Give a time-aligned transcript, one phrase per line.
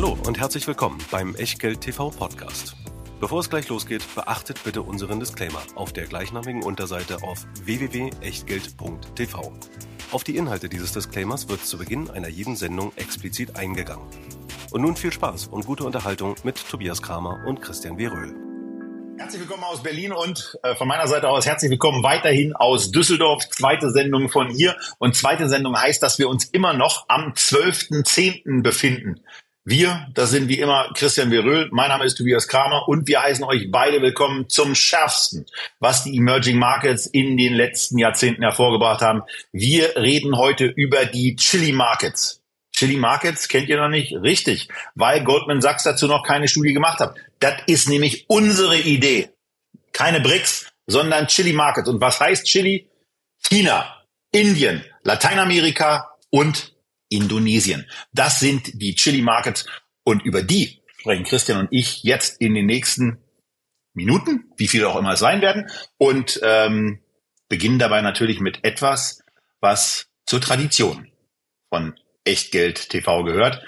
[0.00, 2.76] Hallo und herzlich willkommen beim Echtgeld TV Podcast.
[3.18, 9.52] Bevor es gleich losgeht, beachtet bitte unseren Disclaimer auf der gleichnamigen Unterseite auf www.echtgeld.tv.
[10.12, 14.06] Auf die Inhalte dieses Disclaimers wird zu Beginn einer jeden Sendung explizit eingegangen.
[14.70, 18.36] Und nun viel Spaß und gute Unterhaltung mit Tobias Kramer und Christian Weröhl.
[19.18, 23.48] Herzlich willkommen aus Berlin und äh, von meiner Seite aus herzlich willkommen weiterhin aus Düsseldorf.
[23.50, 24.76] Zweite Sendung von hier.
[24.98, 28.62] Und zweite Sendung heißt, dass wir uns immer noch am 12.10.
[28.62, 29.24] befinden.
[29.64, 33.44] Wir, das sind wie immer Christian Veröhl, mein Name ist Tobias Kramer und wir heißen
[33.44, 35.44] euch beide willkommen zum schärfsten,
[35.78, 39.24] was die Emerging Markets in den letzten Jahrzehnten hervorgebracht haben.
[39.52, 42.40] Wir reden heute über die Chili Markets.
[42.72, 44.14] Chili Markets kennt ihr noch nicht?
[44.14, 47.16] Richtig, weil Goldman Sachs dazu noch keine Studie gemacht hat.
[47.38, 49.28] Das ist nämlich unsere Idee.
[49.92, 51.88] Keine BRICS, sondern Chili Markets.
[51.90, 52.88] Und was heißt Chili?
[53.46, 54.02] China,
[54.32, 56.74] Indien, Lateinamerika und
[57.08, 57.86] Indonesien.
[58.12, 59.66] Das sind die Chili Markets
[60.04, 63.18] und über die sprechen Christian und ich jetzt in den nächsten
[63.94, 67.00] Minuten, wie viele auch immer es sein werden, und ähm,
[67.48, 69.22] beginnen dabei natürlich mit etwas,
[69.60, 71.08] was zur Tradition
[71.70, 73.62] von Echtgeld TV gehört,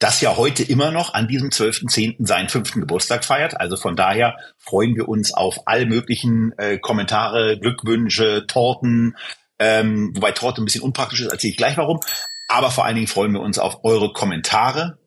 [0.00, 2.26] das ja heute immer noch an diesem 12.10.
[2.26, 3.60] seinen fünften Geburtstag feiert.
[3.60, 9.16] Also von daher freuen wir uns auf all möglichen äh, Kommentare, Glückwünsche, Torten,
[9.58, 12.00] ähm, wobei Torte ein bisschen unpraktisch ist, erzähle ich gleich warum.
[12.48, 14.98] Aber vor allen Dingen freuen wir uns auf eure Kommentare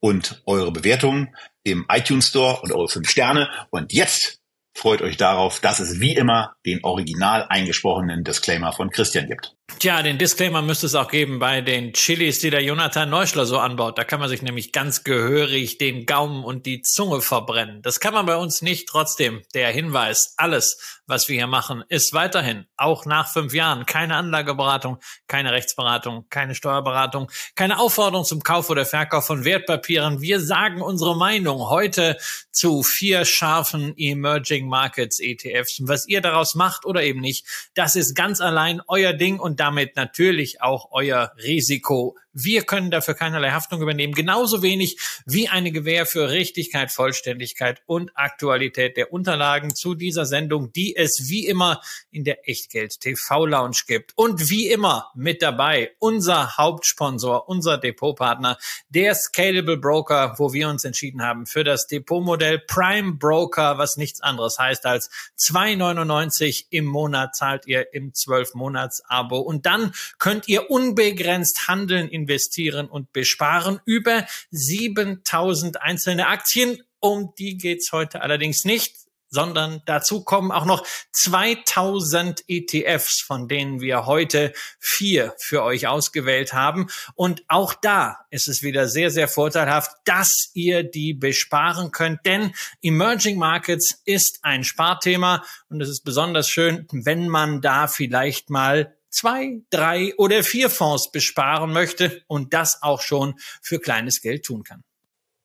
[0.00, 3.48] und eure Bewertungen im iTunes Store und eure fünf Sterne.
[3.70, 4.40] Und jetzt
[4.74, 9.55] freut euch darauf, dass es wie immer den original eingesprochenen Disclaimer von Christian gibt.
[9.80, 13.58] Tja, den Disclaimer müsste es auch geben bei den Chilis, die der Jonathan Neuschler so
[13.58, 13.98] anbaut.
[13.98, 17.82] Da kann man sich nämlich ganz gehörig den Gaumen und die Zunge verbrennen.
[17.82, 18.88] Das kann man bei uns nicht.
[18.88, 24.14] Trotzdem, der Hinweis, alles, was wir hier machen, ist weiterhin, auch nach fünf Jahren, keine
[24.14, 30.20] Anlageberatung, keine Rechtsberatung, keine Steuerberatung, keine Aufforderung zum Kauf oder Verkauf von Wertpapieren.
[30.20, 32.16] Wir sagen unsere Meinung heute
[32.52, 35.80] zu vier scharfen Emerging Markets ETFs.
[35.82, 39.96] Was ihr daraus macht oder eben nicht, das ist ganz allein euer Ding und damit
[39.96, 42.16] natürlich auch euer Risiko.
[42.38, 48.10] Wir können dafür keinerlei Haftung übernehmen, genauso wenig wie eine Gewähr für Richtigkeit, Vollständigkeit und
[48.14, 51.80] Aktualität der Unterlagen zu dieser Sendung, die es wie immer
[52.10, 54.12] in der Echtgeld TV Lounge gibt.
[54.16, 58.58] Und wie immer mit dabei unser Hauptsponsor, unser Depotpartner,
[58.90, 64.20] der Scalable Broker, wo wir uns entschieden haben für das Depotmodell Prime Broker, was nichts
[64.20, 65.08] anderes heißt als
[65.38, 69.38] 2,99 im Monat zahlt ihr im 12-Monats-Abo.
[69.38, 73.80] Und dann könnt ihr unbegrenzt handeln in investieren und besparen.
[73.84, 76.82] Über 7000 einzelne Aktien.
[76.98, 83.80] Um die geht's heute allerdings nicht sondern dazu kommen auch noch 2000 ETFs, von denen
[83.80, 86.86] wir heute vier für euch ausgewählt haben.
[87.14, 92.54] Und auch da ist es wieder sehr, sehr vorteilhaft, dass ihr die besparen könnt, denn
[92.82, 98.95] Emerging Markets ist ein Sparthema und es ist besonders schön, wenn man da vielleicht mal
[99.10, 104.62] zwei, drei oder vier Fonds besparen möchte und das auch schon für kleines Geld tun
[104.62, 104.82] kann.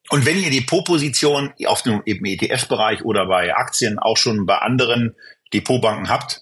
[0.10, 5.16] Und wenn ihr die Depotposition auf dem ETF-Bereich oder bei Aktien auch schon bei anderen
[5.54, 6.42] Depotbanken habt,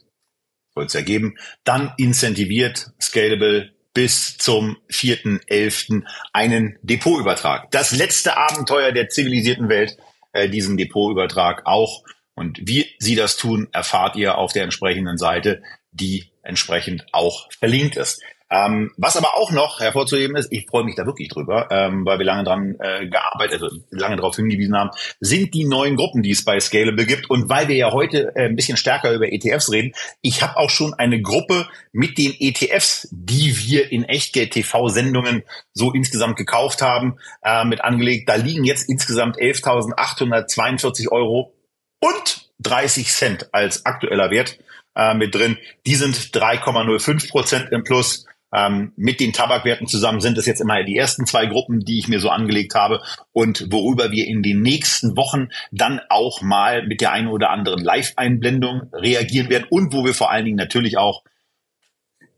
[0.74, 6.04] soll es ergeben, dann incentiviert Scalable bis zum 4.11.
[6.32, 7.70] einen Depotübertrag.
[7.72, 9.98] Das letzte Abenteuer der zivilisierten Welt,
[10.32, 12.04] äh, diesen Depotübertrag auch.
[12.34, 17.96] Und wie sie das tun, erfahrt ihr auf der entsprechenden Seite, die entsprechend auch verlinkt
[17.96, 18.22] ist.
[18.52, 22.18] Ähm, was aber auch noch hervorzuheben ist, ich freue mich da wirklich drüber, ähm, weil
[22.18, 24.90] wir lange dran äh, gearbeitet, also lange darauf hingewiesen haben,
[25.20, 27.30] sind die neuen Gruppen, die es bei Scalable gibt.
[27.30, 30.72] Und weil wir ja heute äh, ein bisschen stärker über ETFs reden, ich habe auch
[30.72, 35.44] schon eine Gruppe mit den ETFs, die wir in Echtgeld TV-Sendungen
[35.74, 38.30] so insgesamt gekauft haben, äh, mit angelegt.
[38.30, 41.54] Da liegen jetzt insgesamt 11.842 Euro
[42.00, 44.58] und 30 Cent als aktueller Wert
[44.96, 45.58] äh, mit drin.
[45.86, 48.26] Die sind 3,05 Prozent im Plus.
[48.52, 52.08] Ähm, mit den Tabakwerten zusammen sind es jetzt immer die ersten zwei Gruppen, die ich
[52.08, 57.00] mir so angelegt habe und worüber wir in den nächsten Wochen dann auch mal mit
[57.00, 61.24] der einen oder anderen Live-Einblendung reagieren werden und wo wir vor allen Dingen natürlich auch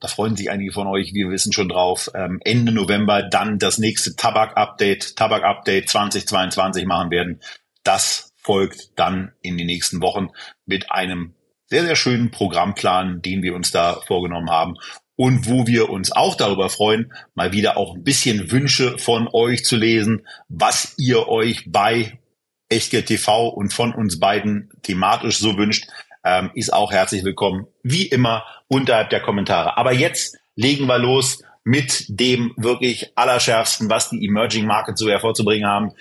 [0.02, 3.78] da freuen sich einige von euch, wir wissen schon drauf, ähm, Ende November dann das
[3.78, 7.40] nächste Tabak-Update, Tabak-Update 2022 machen werden.
[7.84, 10.30] Das folgt dann in den nächsten Wochen
[10.66, 11.36] mit einem
[11.72, 14.76] sehr, sehr schönen Programmplan, den wir uns da vorgenommen haben
[15.16, 19.64] und wo wir uns auch darüber freuen, mal wieder auch ein bisschen Wünsche von euch
[19.64, 22.20] zu lesen, was ihr euch bei
[22.68, 25.88] Echtgeld TV und von uns beiden thematisch so wünscht,
[26.26, 29.78] ähm, ist auch herzlich willkommen, wie immer, unterhalb der Kommentare.
[29.78, 35.70] Aber jetzt legen wir los mit dem wirklich allerschärfsten, was die Emerging Markets so hervorzubringen
[35.70, 35.92] haben.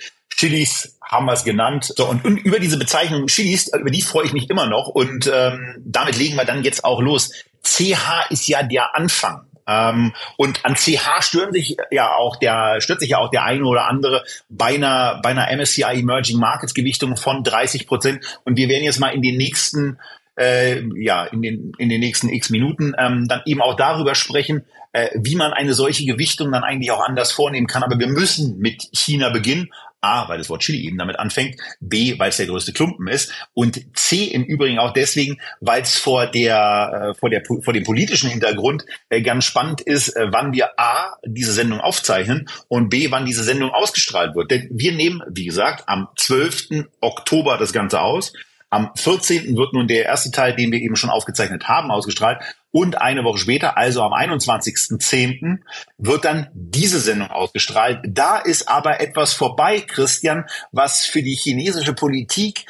[0.40, 1.92] Chilis haben wir es genannt.
[1.94, 4.88] So, und, und über diese Bezeichnung Chilis, über die freue ich mich immer noch.
[4.88, 7.31] Und ähm, damit legen wir dann jetzt auch los.
[7.62, 9.42] CH ist ja der Anfang.
[9.66, 13.64] Ähm, und an CH stören sich ja auch der, stört sich ja auch der eine
[13.64, 18.40] oder andere bei einer, bei einer MSCI Emerging Markets Gewichtung von 30 Prozent.
[18.44, 19.98] Und wir werden jetzt mal in den nächsten
[20.38, 24.64] äh, ja, in den, in den nächsten x Minuten ähm, dann eben auch darüber sprechen,
[24.92, 27.82] äh, wie man eine solche Gewichtung dann eigentlich auch anders vornehmen kann.
[27.82, 29.70] Aber wir müssen mit China beginnen.
[30.00, 33.32] A, weil das Wort Chili eben damit anfängt, B, weil es der größte Klumpen ist
[33.55, 37.85] und C im Übrigen auch deswegen, weil es vor der äh, vor der vor dem
[37.85, 43.11] politischen Hintergrund äh, ganz spannend ist, äh, wann wir A diese Sendung aufzeichnen und B,
[43.11, 44.50] wann diese Sendung ausgestrahlt wird.
[44.50, 46.87] Denn wir nehmen, wie gesagt, am 12.
[47.00, 48.32] Oktober das Ganze aus
[48.70, 49.56] am 14.
[49.56, 52.40] wird nun der erste Teil, den wir eben schon aufgezeichnet haben, ausgestrahlt.
[52.70, 55.58] Und eine Woche später, also am 21.10.,
[55.99, 57.99] wird dann diese Sendung ausgestrahlt.
[58.06, 62.67] Da ist aber etwas vorbei, Christian, was für die chinesische Politik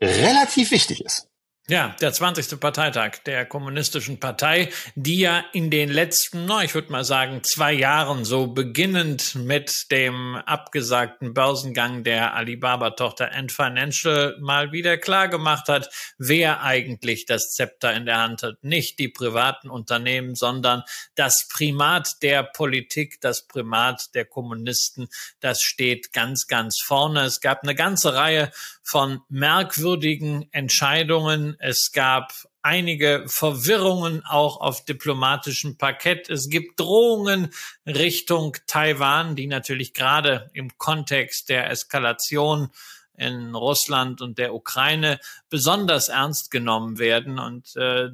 [0.00, 1.28] relativ wichtig ist.
[1.68, 2.60] Ja, der 20.
[2.60, 7.72] Parteitag der Kommunistischen Partei, die ja in den letzten, no, ich würde mal sagen, zwei
[7.72, 15.66] Jahren, so beginnend mit dem abgesagten Börsengang der Alibaba-Tochter Ant Financial mal wieder klar gemacht
[15.66, 18.62] hat, wer eigentlich das Zepter in der Hand hat.
[18.62, 20.84] Nicht die privaten Unternehmen, sondern
[21.16, 25.08] das Primat der Politik, das Primat der Kommunisten,
[25.40, 27.24] das steht ganz, ganz vorne.
[27.24, 28.52] Es gab eine ganze Reihe
[28.84, 31.55] von merkwürdigen Entscheidungen.
[31.58, 32.32] Es gab
[32.62, 36.28] einige Verwirrungen auch auf diplomatischem Parkett.
[36.28, 37.52] Es gibt Drohungen
[37.86, 42.70] Richtung Taiwan, die natürlich gerade im Kontext der Eskalation
[43.16, 45.18] in Russland und der Ukraine
[45.48, 47.38] besonders ernst genommen werden.
[47.38, 48.08] Und äh,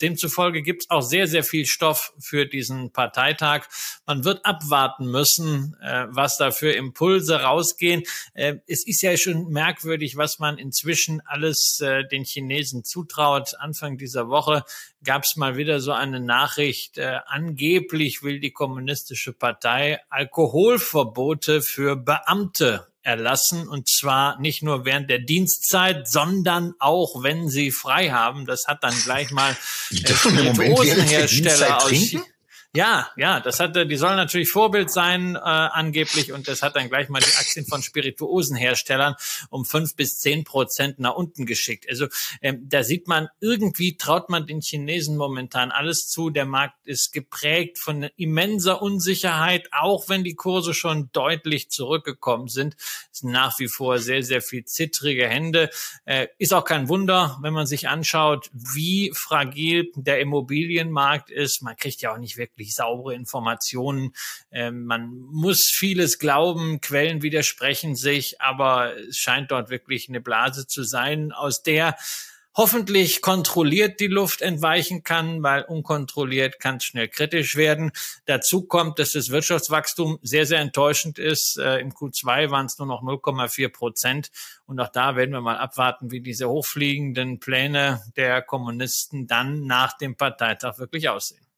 [0.00, 3.66] demzufolge gibt es auch sehr, sehr viel Stoff für diesen Parteitag.
[4.06, 8.02] Man wird abwarten müssen, äh, was da für Impulse rausgehen.
[8.34, 13.54] Äh, es ist ja schon merkwürdig, was man inzwischen alles äh, den Chinesen zutraut.
[13.58, 14.64] Anfang dieser Woche
[15.04, 21.96] gab es mal wieder so eine Nachricht, äh, angeblich will die kommunistische Partei Alkoholverbote für
[21.96, 28.46] Beamte erlassen und zwar nicht nur während der Dienstzeit, sondern auch wenn sie frei haben.
[28.46, 29.56] Das hat dann gleich mal
[29.90, 32.16] äh, Spirituosenhersteller aus,
[32.72, 36.88] ja, ja, das hatte, die sollen natürlich Vorbild sein, äh, angeblich, und das hat dann
[36.88, 39.16] gleich mal die Aktien von Spirituosenherstellern
[39.48, 41.86] um fünf bis zehn Prozent nach unten geschickt.
[41.88, 42.06] Also
[42.42, 46.30] ähm, da sieht man, irgendwie traut man den Chinesen momentan alles zu.
[46.30, 52.76] Der Markt ist geprägt von immenser Unsicherheit, auch wenn die Kurse schon deutlich zurückgekommen sind.
[53.10, 55.70] Es sind nach wie vor sehr, sehr viel zittrige Hände.
[56.04, 61.62] Äh, ist auch kein Wunder, wenn man sich anschaut, wie fragil der Immobilienmarkt ist.
[61.62, 64.12] Man kriegt ja auch nicht wirklich wirklich saubere Informationen.
[64.52, 70.66] Ähm, man muss vieles glauben, Quellen widersprechen sich, aber es scheint dort wirklich eine Blase
[70.66, 71.96] zu sein, aus der
[72.54, 77.92] hoffentlich kontrolliert die Luft entweichen kann, weil unkontrolliert kann es schnell kritisch werden.
[78.26, 81.56] Dazu kommt, dass das Wirtschaftswachstum sehr, sehr enttäuschend ist.
[81.56, 84.30] Äh, Im Q2 waren es nur noch 0,4 Prozent.
[84.66, 89.96] Und auch da werden wir mal abwarten, wie diese hochfliegenden Pläne der Kommunisten dann nach
[89.96, 91.49] dem Parteitag wirklich aussehen.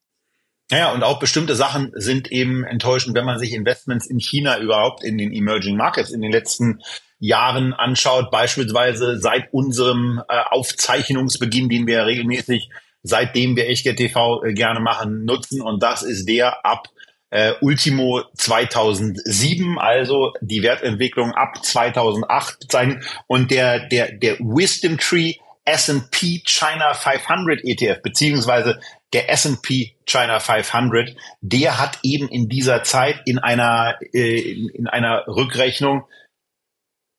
[0.72, 5.04] Naja, und auch bestimmte Sachen sind eben enttäuschend, wenn man sich Investments in China überhaupt
[5.04, 6.80] in den Emerging Markets in den letzten
[7.18, 12.70] Jahren anschaut, beispielsweise seit unserem äh, Aufzeichnungsbeginn, den wir regelmäßig,
[13.02, 15.60] seitdem wir Echtgeld TV äh, gerne machen, nutzen.
[15.60, 16.88] Und das ist der ab
[17.28, 23.04] äh, Ultimo 2007, also die Wertentwicklung ab 2008 bezeichnet.
[23.26, 25.34] Und der, der, der Wisdom Tree
[25.66, 28.80] S&P China 500 ETF, beziehungsweise
[29.12, 35.26] der S&P China 500, der hat eben in dieser Zeit in einer, äh, in einer
[35.26, 36.06] Rückrechnung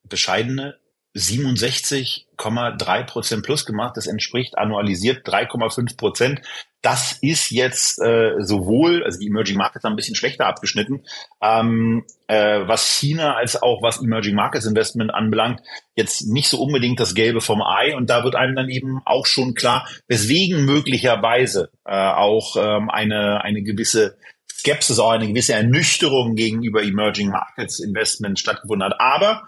[0.07, 0.79] bescheidene
[1.15, 3.95] 67,3 Prozent plus gemacht.
[3.95, 6.41] Das entspricht annualisiert 3,5 Prozent.
[6.81, 11.05] Das ist jetzt äh, sowohl, also die Emerging Markets haben ein bisschen schlechter abgeschnitten,
[11.41, 15.61] ähm, äh, was China als auch was Emerging Markets Investment anbelangt,
[15.95, 17.95] jetzt nicht so unbedingt das Gelbe vom Ei.
[17.95, 23.41] Und da wird einem dann eben auch schon klar, weswegen möglicherweise äh, auch ähm, eine,
[23.41, 24.17] eine gewisse
[24.51, 28.99] Skepsis, auch eine gewisse Ernüchterung gegenüber Emerging Markets Investment stattgefunden hat.
[28.99, 29.43] Aber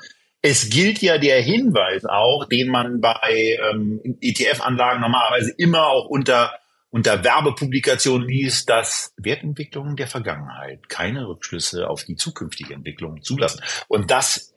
[0.45, 6.53] es gilt ja der Hinweis auch, den man bei ähm, ETF-Anlagen normalerweise immer auch unter
[6.91, 13.59] unter Werbepublikation liest, dass Wertentwicklungen der Vergangenheit keine Rückschlüsse auf die zukünftige Entwicklung zulassen.
[13.89, 14.53] Und das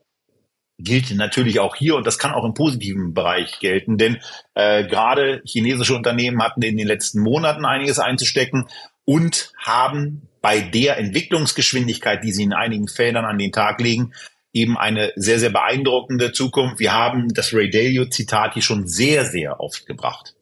[0.78, 4.18] gilt natürlich auch hier und das kann auch im positiven Bereich gelten, denn
[4.54, 8.68] äh, gerade chinesische Unternehmen hatten in den letzten Monaten einiges einzustecken
[9.04, 14.12] und haben bei der Entwicklungsgeschwindigkeit, die sie in einigen Feldern an den Tag legen,
[14.52, 16.78] eben eine sehr, sehr beeindruckende Zukunft.
[16.78, 20.35] Wir haben das Ray Dalio-Zitat hier schon sehr, sehr oft gebracht,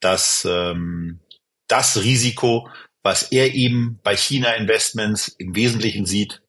[0.00, 1.20] dass ähm,
[1.68, 2.68] das Risiko,
[3.02, 6.42] was er eben bei China Investments im Wesentlichen sieht,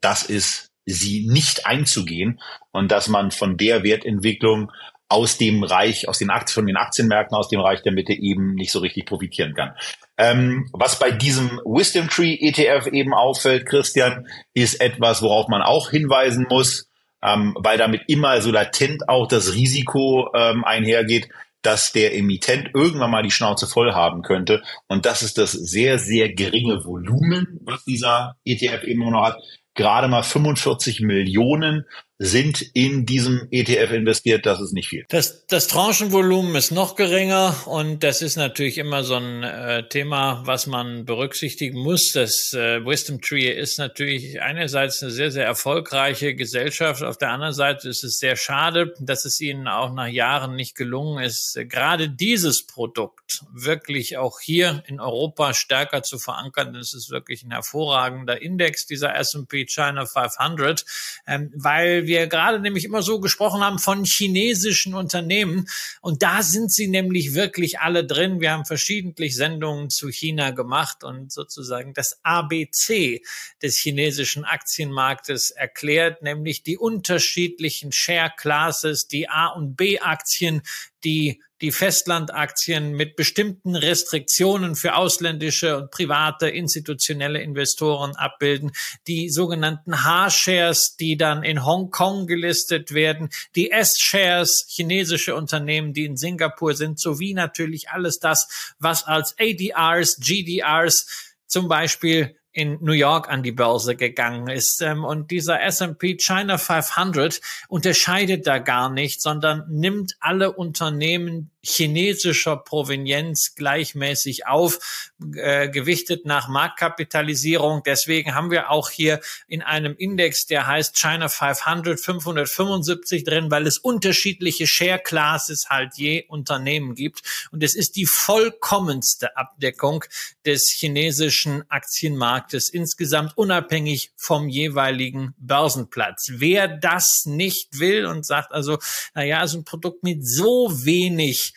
[0.00, 2.40] das ist, sie nicht einzugehen
[2.72, 4.72] und dass man von der Wertentwicklung
[5.08, 8.54] aus dem Reich, aus den Aktien, von den Aktienmärkten, aus dem Reich der Mitte eben
[8.54, 9.74] nicht so richtig profitieren kann.
[10.20, 15.88] Ähm, was bei diesem Wisdom Tree ETF eben auffällt, Christian, ist etwas, worauf man auch
[15.88, 16.90] hinweisen muss,
[17.22, 21.30] ähm, weil damit immer so latent auch das Risiko ähm, einhergeht,
[21.62, 24.62] dass der Emittent irgendwann mal die Schnauze voll haben könnte.
[24.88, 29.38] Und das ist das sehr, sehr geringe Volumen, was dieser ETF eben noch hat.
[29.74, 31.86] Gerade mal 45 Millionen
[32.22, 35.06] sind in diesem ETF investiert, das ist nicht viel.
[35.08, 40.42] Das, das Tranchenvolumen ist noch geringer und das ist natürlich immer so ein äh, Thema,
[40.44, 42.12] was man berücksichtigen muss.
[42.12, 47.02] Das äh, Wisdom Tree ist natürlich einerseits eine sehr, sehr erfolgreiche Gesellschaft.
[47.02, 50.74] Auf der anderen Seite ist es sehr schade, dass es ihnen auch nach Jahren nicht
[50.74, 56.74] gelungen ist, gerade dieses Produkt wirklich auch hier in Europa stärker zu verankern.
[56.74, 60.84] Das ist wirklich ein hervorragender Index, dieser S&P China 500,
[61.26, 65.66] ähm, weil wir gerade nämlich immer so gesprochen haben von chinesischen Unternehmen.
[66.00, 68.40] Und da sind sie nämlich wirklich alle drin.
[68.40, 73.22] Wir haben verschiedentlich Sendungen zu China gemacht und sozusagen das ABC
[73.62, 80.62] des chinesischen Aktienmarktes erklärt, nämlich die unterschiedlichen Share Classes, die A und B Aktien,
[81.04, 88.72] die die Festlandaktien mit bestimmten Restriktionen für ausländische und private institutionelle Investoren abbilden,
[89.06, 96.16] die sogenannten H-Shares, die dann in Hongkong gelistet werden, die S-Shares, chinesische Unternehmen, die in
[96.16, 103.28] Singapur sind, sowie natürlich alles das, was als ADRs, GDRs zum Beispiel in New York
[103.28, 104.82] an die Börse gegangen ist.
[104.82, 112.56] Ähm, und dieser S&P China 500 unterscheidet da gar nicht, sondern nimmt alle Unternehmen chinesischer
[112.56, 117.82] Provenienz gleichmäßig auf, äh, gewichtet nach Marktkapitalisierung.
[117.84, 123.66] Deswegen haben wir auch hier in einem Index, der heißt China 500 575 drin, weil
[123.66, 127.22] es unterschiedliche Share Classes halt je Unternehmen gibt.
[127.50, 130.04] Und es ist die vollkommenste Abdeckung
[130.46, 136.30] des chinesischen Aktienmarktes insgesamt unabhängig vom jeweiligen Börsenplatz.
[136.36, 138.78] Wer das nicht will und sagt also,
[139.14, 141.50] na ja, so ein Produkt mit so wenig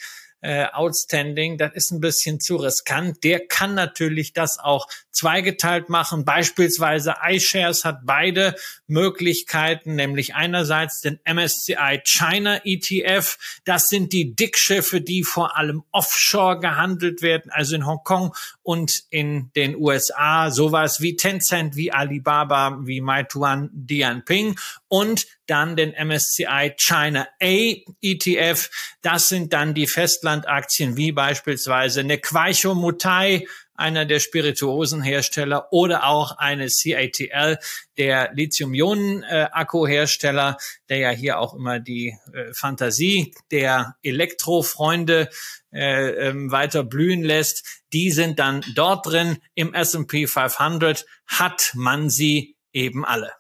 [0.44, 3.24] äh, outstanding, das ist ein bisschen zu riskant.
[3.24, 6.26] Der kann natürlich das auch zweigeteilt machen.
[6.26, 8.56] Beispielsweise iShares hat beide
[8.88, 13.38] Möglichkeiten, nämlich einerseits den MSCI China ETF.
[13.64, 19.52] Das sind die Dickschiffe, die vor allem offshore gehandelt werden, also in Hongkong und in
[19.56, 20.52] den USA.
[20.52, 28.70] Sowas wie Tencent, wie Alibaba, wie Meituan, Dianping und dann den MSCI China A ETF.
[29.02, 33.46] Das sind dann die Festlandaktien wie beispielsweise eine Quaicho Mutai,
[33.84, 37.60] einer der Spirituosenhersteller oder auch eine CATL,
[37.98, 40.56] der Lithium-Ionen-Akkuhersteller,
[40.88, 45.28] der ja hier auch immer die äh, Fantasie der Elektrofreunde
[45.74, 47.84] äh, ähm, weiter blühen lässt.
[47.92, 49.40] Die sind dann dort drin.
[49.54, 53.34] Im S&P 500 hat man sie eben alle.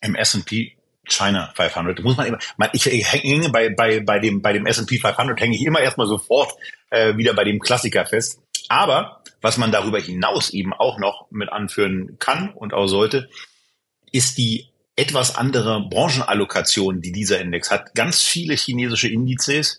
[0.00, 0.76] Im S&P
[1.08, 4.98] China 500 muss man immer, man, ich hänge bei, bei, bei dem, bei dem S&P
[4.98, 6.52] 500 hänge ich immer erstmal sofort
[6.90, 8.40] äh, wieder bei dem Klassiker fest.
[8.68, 13.28] Aber was man darüber hinaus eben auch noch mit anführen kann und auch sollte,
[14.12, 17.94] ist die etwas andere Branchenallokation, die dieser Index hat.
[17.94, 19.78] Ganz viele chinesische Indizes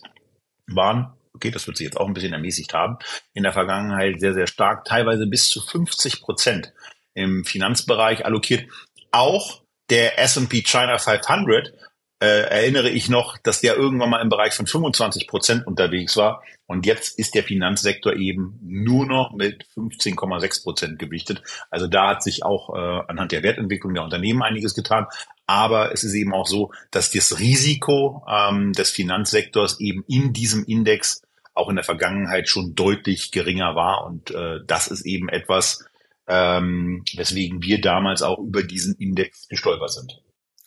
[0.68, 2.98] waren, okay, das wird sich jetzt auch ein bisschen ermäßigt haben,
[3.34, 6.72] in der Vergangenheit sehr, sehr stark, teilweise bis zu 50 Prozent
[7.14, 8.70] im Finanzbereich allokiert.
[9.10, 11.72] Auch der S&P China 500
[12.20, 16.42] äh, erinnere ich noch, dass der irgendwann mal im Bereich von 25 Prozent unterwegs war.
[16.66, 21.42] Und jetzt ist der Finanzsektor eben nur noch mit 15,6 Prozent gewichtet.
[21.70, 25.06] Also da hat sich auch äh, anhand der Wertentwicklung der Unternehmen einiges getan.
[25.46, 30.64] Aber es ist eben auch so, dass das Risiko ähm, des Finanzsektors eben in diesem
[30.64, 31.22] Index
[31.54, 34.04] auch in der Vergangenheit schon deutlich geringer war.
[34.04, 35.84] Und äh, das ist eben etwas,
[36.26, 40.20] ähm, weswegen wir damals auch über diesen Index gestolpert sind.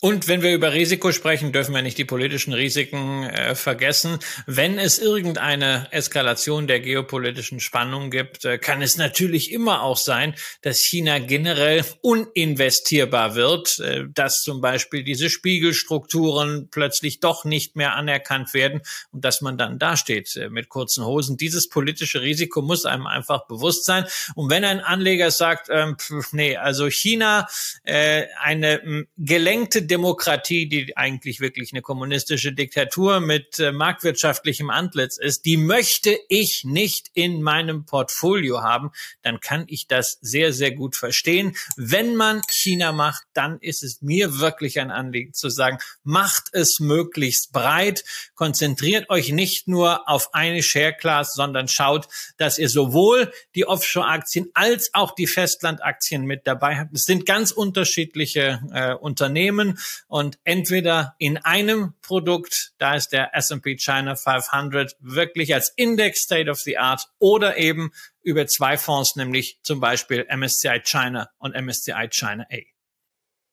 [0.04, 4.18] Und wenn wir über Risiko sprechen, dürfen wir nicht die politischen Risiken äh, vergessen.
[4.48, 10.34] Wenn es irgendeine Eskalation der geopolitischen Spannung gibt, äh, kann es natürlich immer auch sein,
[10.64, 17.94] dass China generell uninvestierbar wird, äh, dass zum Beispiel diese Spiegelstrukturen plötzlich doch nicht mehr
[17.94, 18.82] anerkannt werden
[19.12, 21.38] und dass man dann dasteht äh, mit kurzen Hosen.
[21.38, 24.06] Dieses politische Risiko muss einem einfach bewusst sein.
[24.34, 27.48] Und wenn ein Anleger sagt, ähm, pf, nee, also China,
[27.84, 35.44] äh, eine gelenkte Demokratie, die eigentlich wirklich eine kommunistische Diktatur mit äh, marktwirtschaftlichem Antlitz ist,
[35.46, 40.96] die möchte ich nicht in meinem Portfolio haben, dann kann ich das sehr, sehr gut
[40.96, 41.58] verstehen.
[41.76, 46.80] Wenn man China macht, dann ist es mir wirklich ein Anliegen zu sagen, macht es
[46.80, 48.06] möglichst breit,
[48.36, 52.08] konzentriert euch nicht nur auf eine Share Class, sondern schaut,
[52.38, 56.94] dass ihr sowohl die Offshore-Aktien als auch die Festlandaktien mit dabei habt.
[56.94, 59.78] Es sind ganz unterschiedliche äh, Unternehmen
[60.08, 66.50] und entweder in einem Produkt, da ist der S&P China 500 wirklich als Index State
[66.50, 67.92] of the Art oder eben
[68.24, 72.58] über zwei Fonds, nämlich zum Beispiel MSCI China und MSCI China A.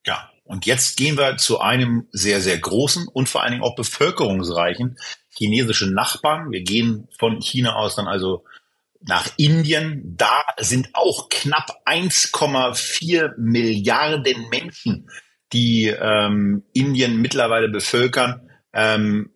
[0.07, 3.77] Ja, und jetzt gehen wir zu einem sehr, sehr großen und vor allen Dingen auch
[3.77, 4.97] bevölkerungsreichen
[5.37, 6.51] chinesischen Nachbarn.
[6.51, 8.45] Wir gehen von China aus dann also
[9.01, 10.17] nach Indien.
[10.17, 15.11] Da sind auch knapp 1,4 Milliarden Menschen
[15.53, 19.31] die ähm, Indien mittlerweile bevölkern, ähm,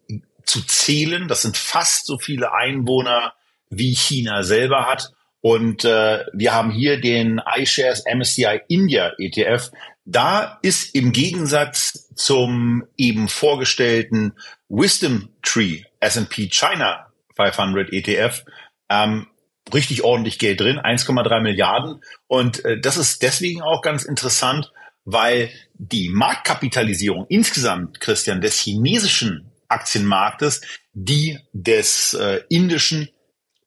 [0.45, 1.29] zu zählen.
[1.29, 3.35] Das sind fast so viele Einwohner,
[3.71, 5.11] wie China selber hat.
[5.41, 9.71] Und äh, wir haben hier den iShares MSCI India ETF.
[10.05, 14.35] Da ist im Gegensatz zum eben vorgestellten
[14.69, 18.45] Wisdom Tree S&P China 500 ETF
[18.89, 19.27] ähm,
[19.73, 22.03] richtig ordentlich Geld drin, 1,3 Milliarden.
[22.27, 24.73] Und äh, das ist deswegen auch ganz interessant,
[25.05, 30.61] weil die Marktkapitalisierung insgesamt, Christian, des chinesischen Aktienmarktes,
[30.93, 33.09] die des äh, indischen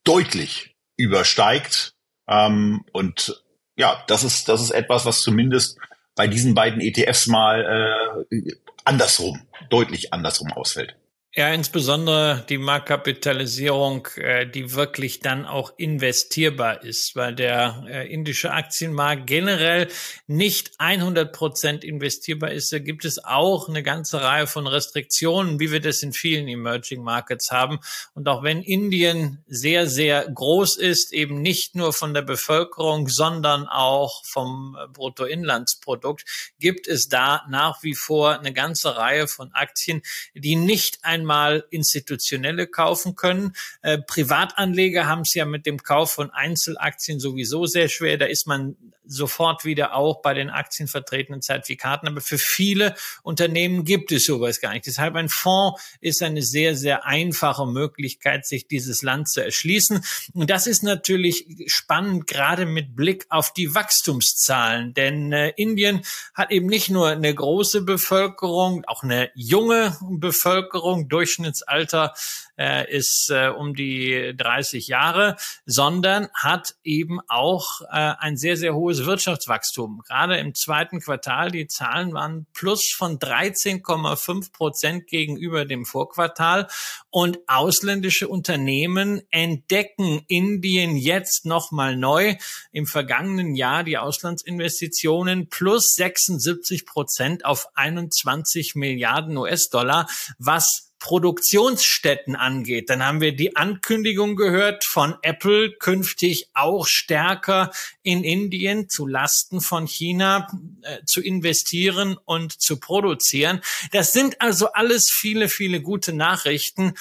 [0.04, 1.94] deutlich übersteigt.
[2.28, 3.42] Ähm, und
[3.76, 5.78] ja, das ist, das ist etwas, was zumindest
[6.14, 8.52] bei diesen beiden ETFs mal äh,
[8.84, 10.96] andersrum, deutlich andersrum ausfällt.
[11.38, 18.52] Ja, insbesondere die Marktkapitalisierung, äh, die wirklich dann auch investierbar ist, weil der äh, indische
[18.52, 19.88] Aktienmarkt generell
[20.26, 22.72] nicht 100 Prozent investierbar ist.
[22.72, 27.02] Da gibt es auch eine ganze Reihe von Restriktionen, wie wir das in vielen Emerging
[27.02, 27.80] Markets haben.
[28.14, 33.68] Und auch wenn Indien sehr, sehr groß ist, eben nicht nur von der Bevölkerung, sondern
[33.68, 36.24] auch vom Bruttoinlandsprodukt,
[36.58, 40.00] gibt es da nach wie vor eine ganze Reihe von Aktien,
[40.32, 43.52] die nicht ein einmal institutionelle kaufen können.
[43.82, 48.16] Äh, Privatanleger haben es ja mit dem Kauf von Einzelaktien sowieso sehr schwer.
[48.16, 52.08] Da ist man sofort wieder auch bei den aktienvertretenen Zertifikaten.
[52.08, 54.86] Aber für viele Unternehmen gibt es sowas gar nicht.
[54.86, 60.02] Deshalb ein Fonds ist eine sehr, sehr einfache Möglichkeit, sich dieses Land zu erschließen.
[60.34, 64.94] Und das ist natürlich spannend, gerade mit Blick auf die Wachstumszahlen.
[64.94, 66.02] Denn äh, Indien
[66.34, 72.12] hat eben nicht nur eine große Bevölkerung, auch eine junge Bevölkerung, Durchschnittsalter
[72.58, 78.74] äh, ist äh, um die 30 Jahre, sondern hat eben auch äh, ein sehr, sehr
[78.74, 80.02] hohes Wirtschaftswachstum.
[80.06, 86.68] Gerade im zweiten Quartal, die Zahlen waren plus von 13,5 Prozent gegenüber dem Vorquartal.
[87.08, 92.36] Und ausländische Unternehmen entdecken Indien jetzt nochmal neu.
[92.72, 100.06] Im vergangenen Jahr die Auslandsinvestitionen plus 76 Prozent auf 21 Milliarden US-Dollar,
[100.38, 107.70] was Produktionsstätten angeht, dann haben wir die Ankündigung gehört von Apple, künftig auch stärker
[108.02, 110.48] in Indien zu Lasten von China
[110.82, 113.60] äh, zu investieren und zu produzieren.
[113.92, 116.94] Das sind also alles viele, viele gute Nachrichten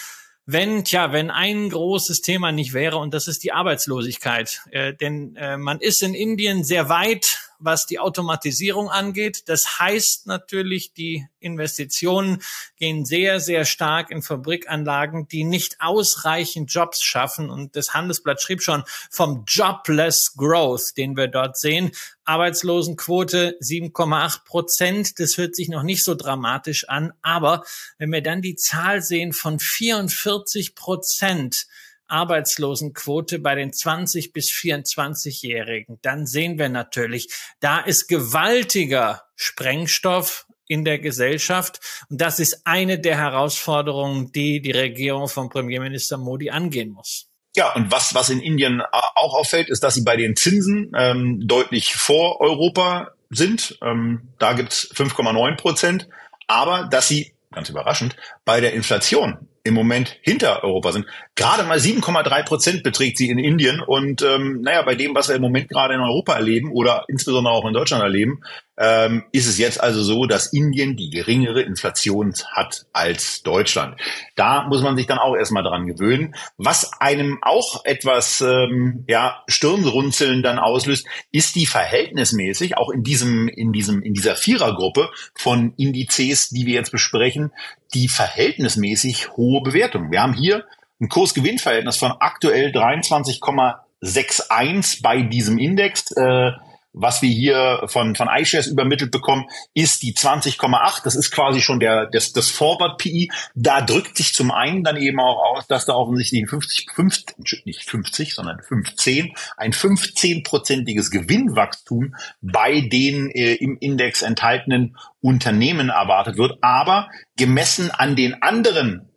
[0.47, 4.61] wenn, tja, wenn ein großes Thema nicht wäre, und das ist die Arbeitslosigkeit.
[4.69, 9.43] Äh, denn äh, man ist in Indien sehr weit was die Automatisierung angeht.
[9.47, 12.41] Das heißt natürlich, die Investitionen
[12.77, 17.49] gehen sehr, sehr stark in Fabrikanlagen, die nicht ausreichend Jobs schaffen.
[17.49, 21.91] Und das Handelsblatt schrieb schon vom Jobless Growth, den wir dort sehen.
[22.25, 25.19] Arbeitslosenquote 7,8 Prozent.
[25.19, 27.13] Das hört sich noch nicht so dramatisch an.
[27.21, 27.63] Aber
[27.97, 31.67] wenn wir dann die Zahl sehen von 44 Prozent,
[32.07, 40.83] Arbeitslosenquote bei den 20 bis 24-Jährigen, dann sehen wir natürlich, da ist gewaltiger Sprengstoff in
[40.83, 41.79] der Gesellschaft.
[42.09, 47.27] Und das ist eine der Herausforderungen, die die Regierung von Premierminister Modi angehen muss.
[47.55, 51.47] Ja, und was, was in Indien auch auffällt, ist, dass sie bei den Zinsen ähm,
[51.47, 53.77] deutlich vor Europa sind.
[53.81, 56.09] Ähm, da gibt's 5,9 Prozent.
[56.47, 61.07] aber dass sie, ganz überraschend, bei der Inflation im Moment hinter Europa sind.
[61.35, 63.81] Gerade mal 7,3 Prozent beträgt sie in Indien.
[63.81, 67.53] Und ähm, naja, bei dem, was wir im Moment gerade in Europa erleben oder insbesondere
[67.53, 68.41] auch in Deutschland erleben,
[68.77, 73.95] ähm, ist es jetzt also so, dass Indien die geringere Inflation hat als Deutschland.
[74.35, 76.35] Da muss man sich dann auch erstmal dran gewöhnen.
[76.57, 83.47] Was einem auch etwas ähm, ja, Stirnrunzeln dann auslöst, ist die verhältnismäßig, auch in diesem,
[83.47, 87.53] in diesem, in dieser Vierergruppe von Indizes, die wir jetzt besprechen,
[87.93, 90.11] die verhältnismäßig hohe Bewertung.
[90.11, 90.65] Wir haben hier
[90.99, 96.11] ein Kursgewinnverhältnis von aktuell 23,61 bei diesem Index.
[96.11, 96.51] Äh,
[96.95, 101.03] was wir hier von, von iShares übermittelt bekommen, ist die 20,8.
[101.03, 103.31] Das ist quasi schon der, das, das Forward PI.
[103.53, 107.65] Da drückt sich zum einen dann eben auch aus, dass da offensichtlich ein 50, 50
[107.65, 116.37] nicht 50, sondern 15, ein 15-prozentiges Gewinnwachstum bei den äh, im Index enthaltenen Unternehmen erwartet
[116.37, 116.57] wird.
[116.61, 119.09] Aber gemessen an den anderen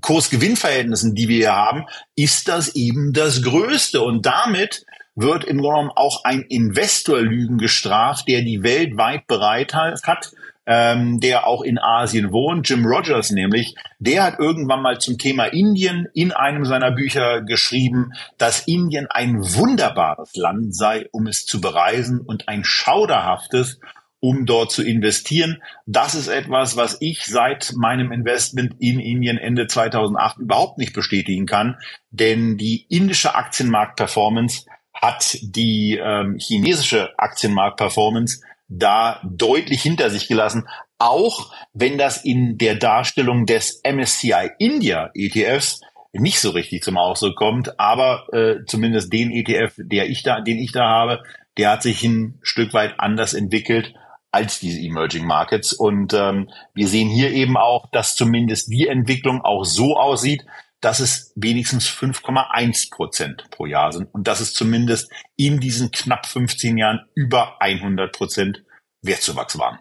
[0.00, 4.02] Kursgewinnverhältnissen, die wir hier haben, ist das eben das Größte.
[4.02, 10.32] Und damit wird im Grunde genommen auch ein Investorlügen gestraft, der die weltweit bereit hat,
[10.64, 15.46] ähm, der auch in Asien wohnt, Jim Rogers nämlich, der hat irgendwann mal zum Thema
[15.46, 21.60] Indien in einem seiner Bücher geschrieben, dass Indien ein wunderbares Land sei, um es zu
[21.60, 23.80] bereisen und ein schauderhaftes,
[24.20, 25.60] um dort zu investieren.
[25.84, 31.46] Das ist etwas, was ich seit meinem Investment in Indien Ende 2008 überhaupt nicht bestätigen
[31.46, 31.76] kann,
[32.10, 34.66] denn die indische Aktienmarktperformance
[35.02, 42.76] hat die ähm, chinesische Aktienmarktperformance da deutlich hinter sich gelassen, auch wenn das in der
[42.76, 45.80] Darstellung des MSCI India ETFs
[46.12, 50.58] nicht so richtig zum Ausdruck kommt, aber äh, zumindest den ETF, der ich da, den
[50.58, 51.22] ich da habe,
[51.58, 53.94] der hat sich ein Stück weit anders entwickelt
[54.30, 55.72] als diese Emerging Markets.
[55.72, 60.44] Und ähm, wir sehen hier eben auch, dass zumindest die Entwicklung auch so aussieht,
[60.82, 66.26] dass es wenigstens 5,1 Prozent pro Jahr sind und dass es zumindest in diesen knapp
[66.26, 68.64] 15 Jahren über 100 Prozent
[69.00, 69.78] Wertzuwachs waren.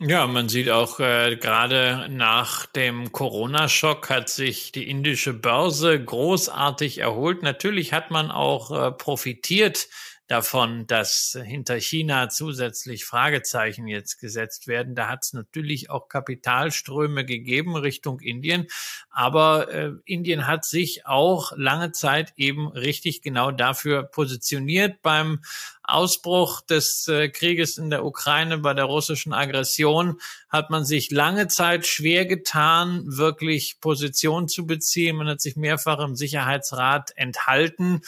[0.00, 6.98] Ja, man sieht auch äh, gerade nach dem Corona-Schock hat sich die indische Börse großartig
[6.98, 7.44] erholt.
[7.44, 9.86] Natürlich hat man auch äh, profitiert
[10.32, 14.94] davon, dass hinter China zusätzlich Fragezeichen jetzt gesetzt werden.
[14.94, 18.66] Da hat es natürlich auch Kapitalströme gegeben Richtung Indien.
[19.10, 25.42] Aber äh, Indien hat sich auch lange Zeit eben richtig genau dafür positioniert beim
[25.84, 31.48] Ausbruch des äh, Krieges in der Ukraine, bei der russischen Aggression, hat man sich lange
[31.48, 35.16] Zeit schwer getan, wirklich Position zu beziehen.
[35.16, 38.00] Man hat sich mehrfach im Sicherheitsrat enthalten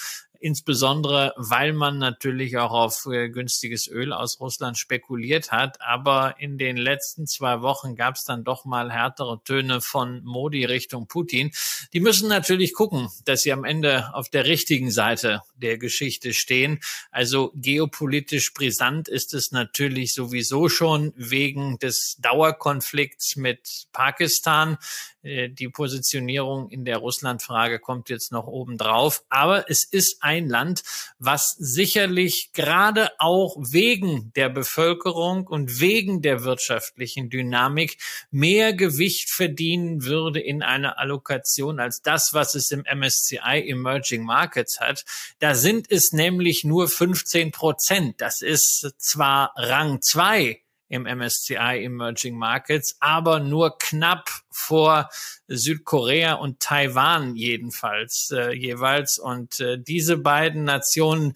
[0.44, 5.80] insbesondere weil man natürlich auch auf äh, günstiges Öl aus Russland spekuliert hat.
[5.80, 10.66] Aber in den letzten zwei Wochen gab es dann doch mal härtere Töne von Modi
[10.66, 11.50] Richtung Putin.
[11.94, 16.80] Die müssen natürlich gucken, dass sie am Ende auf der richtigen Seite der Geschichte stehen.
[17.10, 24.76] Also geopolitisch brisant ist es natürlich sowieso schon wegen des Dauerkonflikts mit Pakistan.
[25.22, 29.24] Äh, die Positionierung in der Russlandfrage kommt jetzt noch oben drauf.
[29.30, 30.82] Aber es ist ein Land,
[31.18, 37.98] was sicherlich gerade auch wegen der Bevölkerung und wegen der wirtschaftlichen Dynamik
[38.30, 44.80] mehr Gewicht verdienen würde in einer Allokation als das, was es im MSCI Emerging Markets
[44.80, 45.04] hat.
[45.38, 48.20] Da sind es nämlich nur 15 Prozent.
[48.20, 55.08] Das ist zwar Rang zwei im MSCI Emerging Markets, aber nur knapp vor
[55.48, 59.18] Südkorea und Taiwan jedenfalls äh, jeweils.
[59.18, 61.34] Und äh, diese beiden Nationen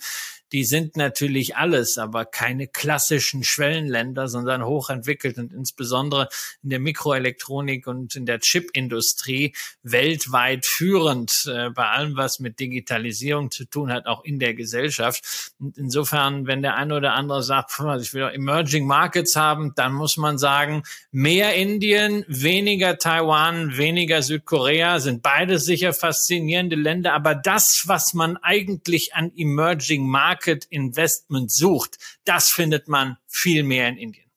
[0.52, 6.28] die sind natürlich alles, aber keine klassischen Schwellenländer, sondern hochentwickelt und insbesondere
[6.62, 13.50] in der Mikroelektronik und in der Chipindustrie weltweit führend äh, bei allem, was mit Digitalisierung
[13.50, 15.52] zu tun hat, auch in der Gesellschaft.
[15.58, 20.16] Und insofern, wenn der eine oder andere sagt, ich will Emerging Markets haben, dann muss
[20.16, 27.82] man sagen, mehr Indien, weniger Taiwan, weniger Südkorea sind beide sicher faszinierende Länder, aber das,
[27.86, 33.96] was man eigentlich an Emerging Markets Market Investment sucht, das findet man viel mehr in
[33.96, 34.30] Indien.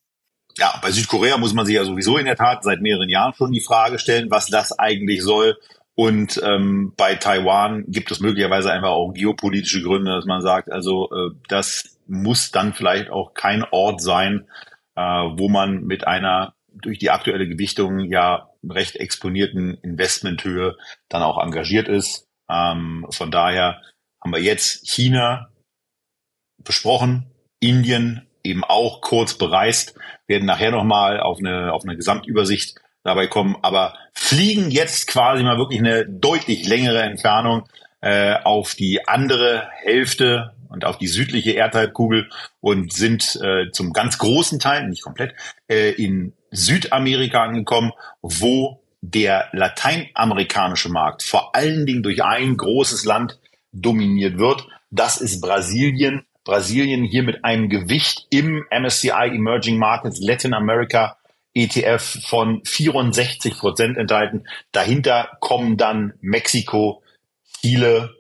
[0.58, 3.52] Ja, bei Südkorea muss man sich ja sowieso in der Tat seit mehreren Jahren schon
[3.52, 5.58] die Frage stellen, was das eigentlich soll.
[5.94, 11.10] Und ähm, bei Taiwan gibt es möglicherweise einfach auch geopolitische Gründe, dass man sagt, also
[11.12, 14.48] äh, das muss dann vielleicht auch kein Ort sein,
[14.96, 20.78] äh, wo man mit einer durch die aktuelle Gewichtung ja recht exponierten Investmenthöhe
[21.10, 22.28] dann auch engagiert ist.
[22.50, 23.82] Ähm, von daher
[24.22, 25.51] haben wir jetzt China
[26.64, 27.26] besprochen,
[27.60, 29.96] Indien eben auch kurz bereist,
[30.28, 35.58] werden nachher nochmal auf eine, auf eine Gesamtübersicht dabei kommen, aber fliegen jetzt quasi mal
[35.58, 37.64] wirklich eine deutlich längere Entfernung
[38.02, 44.18] äh, auf die andere Hälfte und auf die südliche Erdhalbkugel und sind äh, zum ganz
[44.18, 45.34] großen Teil, nicht komplett,
[45.68, 53.40] äh, in Südamerika angekommen, wo der lateinamerikanische Markt vor allen Dingen durch ein großes Land
[53.72, 54.68] dominiert wird.
[54.92, 56.26] Das ist Brasilien.
[56.52, 61.16] Brasilien hier mit einem Gewicht im MSCI Emerging Markets Latin America
[61.54, 64.44] ETF von 64 Prozent enthalten.
[64.74, 67.04] Dahinter kommen dann Mexiko,
[67.62, 68.14] Chile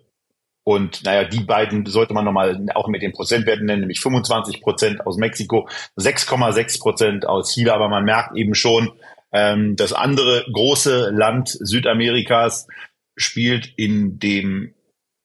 [0.63, 5.06] und naja, die beiden sollte man nochmal auch mit den Prozentwerten nennen, nämlich 25 Prozent
[5.06, 5.67] aus Mexiko,
[5.98, 7.74] 6,6 Prozent aus Chile.
[7.74, 8.94] Aber man merkt eben schon,
[9.34, 12.65] ähm, das andere große Land Südamerikas
[13.17, 14.74] spielt in dem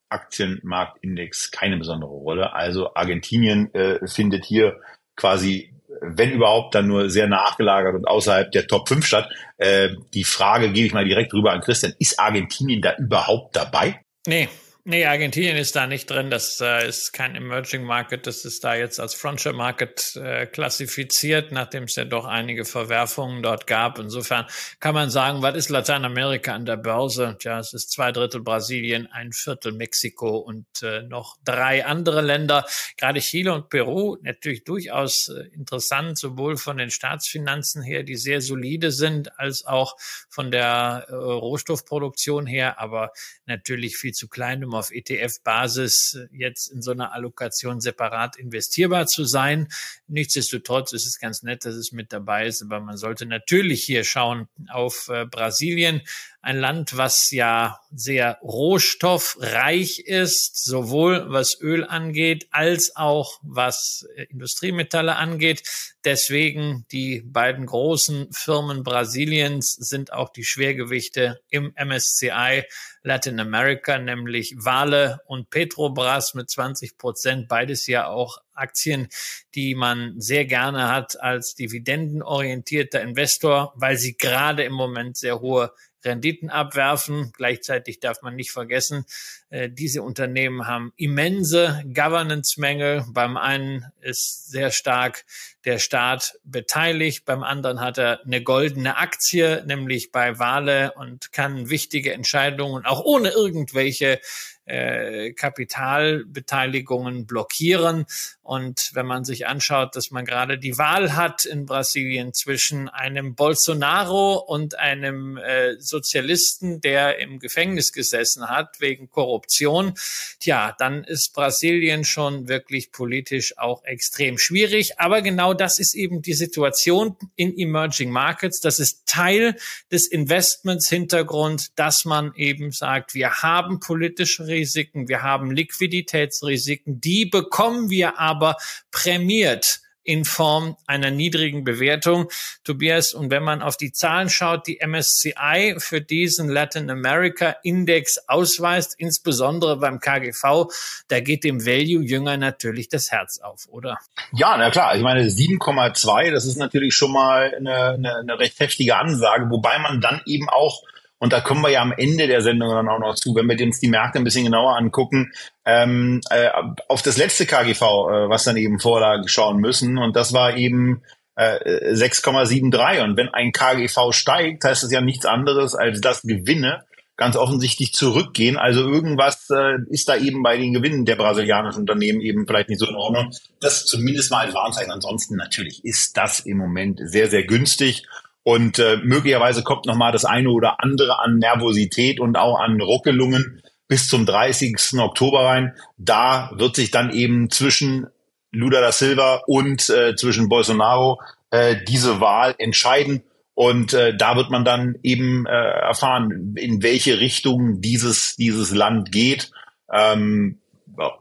[0.08, 2.52] Aktienmarktindex keine besondere Rolle.
[2.54, 4.80] Also Argentinien äh, findet hier
[5.16, 9.28] quasi, wenn überhaupt, dann nur sehr nachgelagert und außerhalb der Top 5 statt.
[9.56, 11.94] Äh, die Frage gebe ich mal direkt rüber an Christian.
[11.98, 14.00] Ist Argentinien da überhaupt dabei?
[14.26, 14.48] Nee,
[14.88, 16.30] Nee, Argentinien ist da nicht drin.
[16.30, 18.28] Das äh, ist kein Emerging Market.
[18.28, 23.42] Das ist da jetzt als Frontier Market äh, klassifiziert, nachdem es ja doch einige Verwerfungen
[23.42, 23.98] dort gab.
[23.98, 24.46] Insofern
[24.78, 27.34] kann man sagen, was ist Lateinamerika an der Börse?
[27.40, 32.64] Tja, es ist zwei Drittel Brasilien, ein Viertel Mexiko und äh, noch drei andere Länder.
[32.96, 38.40] Gerade Chile und Peru natürlich durchaus äh, interessant, sowohl von den Staatsfinanzen her, die sehr
[38.40, 39.96] solide sind, als auch
[40.28, 43.10] von der äh, Rohstoffproduktion her, aber
[43.46, 49.24] natürlich viel zu klein, um auf ETF-Basis jetzt in so einer Allokation separat investierbar zu
[49.24, 49.68] sein.
[50.08, 54.04] Nichtsdestotrotz ist es ganz nett, dass es mit dabei ist, aber man sollte natürlich hier
[54.04, 56.02] schauen auf äh, Brasilien,
[56.46, 64.26] ein Land, was ja sehr rohstoffreich ist, sowohl was Öl angeht, als auch was äh,
[64.30, 65.64] Industriemetalle angeht.
[66.04, 72.62] Deswegen die beiden großen Firmen Brasiliens sind auch die Schwergewichte im MSCI
[73.02, 77.48] Latin America, nämlich Vale und Petrobras mit 20 Prozent.
[77.48, 79.08] Beides ja auch Aktien,
[79.54, 85.72] die man sehr gerne hat als dividendenorientierter Investor, weil sie gerade im Moment sehr hohe
[86.06, 87.32] Renditen abwerfen.
[87.36, 89.04] Gleichzeitig darf man nicht vergessen,
[89.50, 93.04] diese Unternehmen haben immense Governance-Mängel.
[93.12, 95.24] Beim einen ist sehr stark
[95.64, 101.70] der Staat beteiligt, beim anderen hat er eine goldene Aktie, nämlich bei Wale und kann
[101.70, 104.20] wichtige Entscheidungen auch ohne irgendwelche
[104.66, 108.06] äh, Kapitalbeteiligungen blockieren.
[108.42, 113.34] Und wenn man sich anschaut, dass man gerade die Wahl hat in Brasilien zwischen einem
[113.34, 119.94] Bolsonaro und einem äh, Sozialisten, der im Gefängnis gesessen hat wegen Korruption,
[120.40, 124.98] tja, dann ist Brasilien schon wirklich politisch auch extrem schwierig.
[124.98, 128.60] Aber genau das ist eben die Situation in Emerging Markets.
[128.60, 129.56] Das ist Teil
[129.90, 137.26] des Investments Hintergrund, dass man eben sagt, wir haben politische Risiken, wir haben Liquiditätsrisiken, die
[137.26, 138.56] bekommen wir aber
[138.90, 142.30] prämiert in Form einer niedrigen Bewertung.
[142.64, 148.18] Tobias, und wenn man auf die Zahlen schaut, die MSCI für diesen Latin America Index
[148.28, 150.70] ausweist, insbesondere beim KGV,
[151.08, 153.98] da geht dem Value-Jünger natürlich das Herz auf, oder?
[154.32, 154.96] Ja, na klar.
[154.96, 159.78] Ich meine, 7,2, das ist natürlich schon mal eine, eine, eine recht heftige Ansage, wobei
[159.78, 160.82] man dann eben auch
[161.18, 163.64] und da kommen wir ja am Ende der Sendung dann auch noch zu, wenn wir
[163.64, 165.32] uns die Märkte ein bisschen genauer angucken,
[165.64, 166.50] ähm, äh,
[166.88, 169.96] auf das letzte KGV, äh, was dann eben vorlag, schauen müssen.
[169.96, 171.02] Und das war eben
[171.36, 173.02] äh, 6,73.
[173.02, 176.84] Und wenn ein KGV steigt, heißt das ja nichts anderes, als dass Gewinne
[177.16, 178.58] ganz offensichtlich zurückgehen.
[178.58, 182.78] Also irgendwas äh, ist da eben bei den Gewinnen der brasilianischen Unternehmen eben vielleicht nicht
[182.78, 183.32] so in Ordnung.
[183.60, 184.92] Das zumindest mal als Warnzeichen.
[184.92, 188.06] Ansonsten natürlich ist das im Moment sehr, sehr günstig.
[188.46, 192.80] Und äh, möglicherweise kommt noch mal das eine oder andere an Nervosität und auch an
[192.80, 195.00] Ruckelungen bis zum 30.
[195.00, 195.74] Oktober rein.
[195.98, 198.06] Da wird sich dann eben zwischen
[198.52, 203.24] Lula da Silva und äh, zwischen Bolsonaro äh, diese Wahl entscheiden.
[203.54, 209.10] Und äh, da wird man dann eben äh, erfahren, in welche Richtung dieses, dieses Land
[209.10, 209.50] geht.
[209.92, 210.60] Ähm,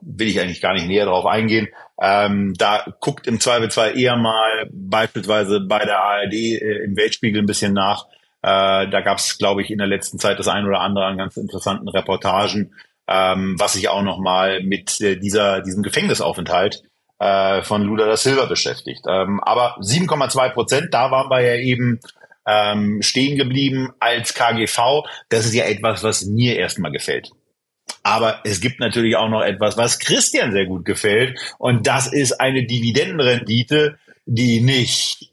[0.01, 1.69] will ich eigentlich gar nicht näher darauf eingehen.
[2.01, 7.45] Ähm, da guckt im Zweifelsfall eher mal beispielsweise bei der ARD äh, im Weltspiegel ein
[7.45, 8.05] bisschen nach.
[8.41, 11.17] Äh, da gab es, glaube ich, in der letzten Zeit das ein oder andere an
[11.17, 12.73] ganz interessanten Reportagen,
[13.07, 16.83] ähm, was sich auch noch mal mit äh, dieser diesem Gefängnisaufenthalt
[17.19, 19.05] äh, von Lula da Silva beschäftigt.
[19.07, 21.99] Ähm, aber 7,2 Prozent, da waren wir ja eben
[22.45, 25.05] ähm, stehen geblieben als KGV.
[25.29, 27.31] Das ist ja etwas, was mir erstmal gefällt.
[28.03, 31.39] Aber es gibt natürlich auch noch etwas, was Christian sehr gut gefällt.
[31.57, 35.31] Und das ist eine Dividendenrendite, die nicht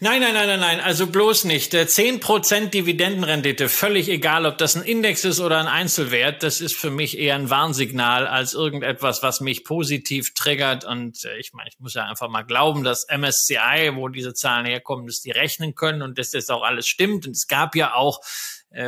[0.00, 1.72] Nein, nein, nein, nein, nein, also bloß nicht.
[1.72, 6.90] 10% Dividendenrendite, völlig egal, ob das ein Index ist oder ein Einzelwert, das ist für
[6.90, 10.84] mich eher ein Warnsignal als irgendetwas, was mich positiv triggert.
[10.84, 14.66] Und äh, ich meine, ich muss ja einfach mal glauben, dass MSCI, wo diese Zahlen
[14.66, 17.26] herkommen, dass die rechnen können und dass das auch alles stimmt.
[17.26, 18.20] Und es gab ja auch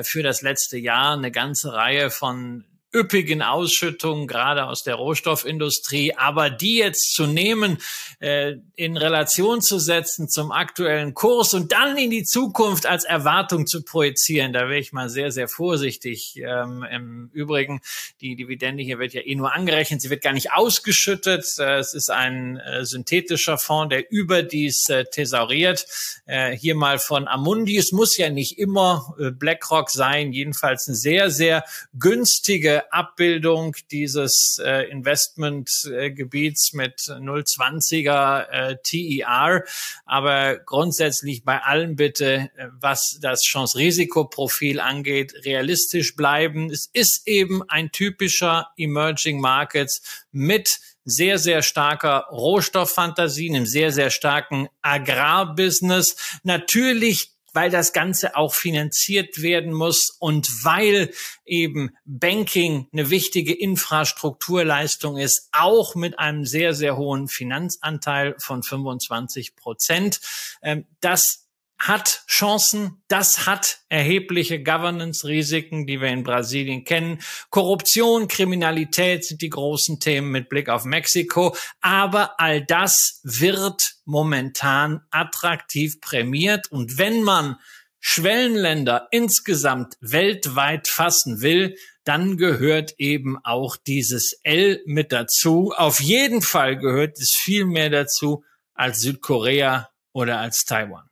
[0.02, 2.64] für das letzte Jahr eine ganze Reihe von
[2.96, 6.14] üppigen Ausschüttungen, gerade aus der Rohstoffindustrie.
[6.16, 7.78] Aber die jetzt zu nehmen,
[8.20, 13.66] äh, in Relation zu setzen zum aktuellen Kurs und dann in die Zukunft als Erwartung
[13.66, 16.36] zu projizieren, da wäre ich mal sehr, sehr vorsichtig.
[16.36, 17.80] Ähm, Im Übrigen,
[18.20, 21.44] die Dividende hier wird ja eh nur angerechnet, sie wird gar nicht ausgeschüttet.
[21.58, 25.86] Äh, es ist ein äh, synthetischer Fonds, der überdies äh, thesauriert.
[26.24, 27.76] Äh, hier mal von Amundi.
[27.76, 31.64] Es muss ja nicht immer äh, BlackRock sein, jedenfalls eine sehr, sehr
[31.98, 39.64] günstige Abbildung dieses äh, Investmentgebiets äh, mit 020er äh, TER.
[40.04, 46.70] Aber grundsätzlich bei allen bitte, äh, was das Chance-Risiko-Profil angeht, realistisch bleiben.
[46.70, 54.10] Es ist eben ein typischer Emerging Markets mit sehr, sehr starker Rohstofffantasie, einem sehr, sehr
[54.10, 56.16] starken Agrarbusiness.
[56.42, 61.10] Natürlich weil das Ganze auch finanziert werden muss und weil
[61.46, 69.56] eben Banking eine wichtige Infrastrukturleistung ist, auch mit einem sehr, sehr hohen Finanzanteil von 25
[69.56, 70.20] Prozent.
[70.60, 71.45] Ähm, das
[71.78, 77.20] hat Chancen, das hat erhebliche Governance-Risiken, die wir in Brasilien kennen.
[77.50, 81.54] Korruption, Kriminalität sind die großen Themen mit Blick auf Mexiko.
[81.80, 86.70] Aber all das wird momentan attraktiv prämiert.
[86.70, 87.56] Und wenn man
[88.00, 95.72] Schwellenländer insgesamt weltweit fassen will, dann gehört eben auch dieses L mit dazu.
[95.76, 101.10] Auf jeden Fall gehört es viel mehr dazu als Südkorea oder als Taiwan.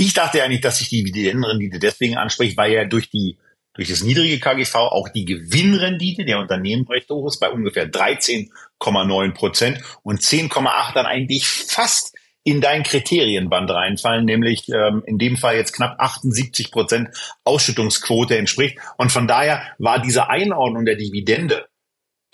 [0.00, 3.36] Ich dachte eigentlich, dass sich die Dividendenrendite deswegen anspricht, weil ja durch die
[3.74, 9.34] durch das niedrige KGV auch die Gewinnrendite der Unternehmen recht hoch ist, bei ungefähr 13,9
[9.34, 15.56] Prozent und 10,8 dann eigentlich fast in dein Kriterienband reinfallen, nämlich ähm, in dem Fall
[15.56, 17.08] jetzt knapp 78 Prozent
[17.42, 18.78] Ausschüttungsquote entspricht.
[18.98, 21.66] Und von daher war diese Einordnung der Dividende,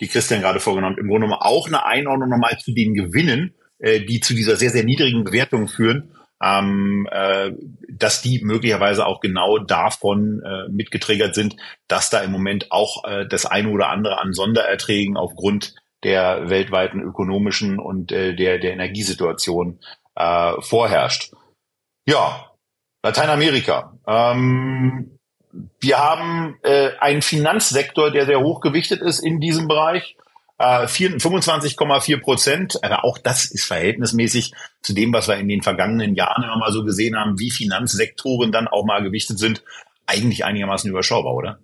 [0.01, 3.55] die Christian gerade vorgenommen hat, im Grunde genommen auch eine Einordnung nochmal zu den Gewinnen,
[3.79, 6.11] äh, die zu dieser sehr, sehr niedrigen Bewertung führen
[6.43, 7.51] ähm, äh,
[7.89, 11.55] dass die möglicherweise auch genau davon äh, mitgetriggert sind,
[11.87, 17.01] dass da im Moment auch äh, das eine oder andere an Sondererträgen aufgrund der weltweiten
[17.01, 19.79] ökonomischen und äh, der, der Energiesituation
[20.15, 21.31] äh, vorherrscht.
[22.05, 22.51] Ja,
[23.03, 23.97] Lateinamerika.
[24.07, 25.17] Ähm,
[25.79, 30.17] wir haben äh, einen Finanzsektor, der sehr hochgewichtet ist in diesem Bereich.
[30.59, 36.15] 25,4 äh, Prozent, aber auch das ist verhältnismäßig zu dem, was wir in den vergangenen
[36.15, 39.63] Jahren immer mal so gesehen haben, wie Finanzsektoren dann auch mal gewichtet sind,
[40.05, 41.59] eigentlich einigermaßen überschaubar, oder?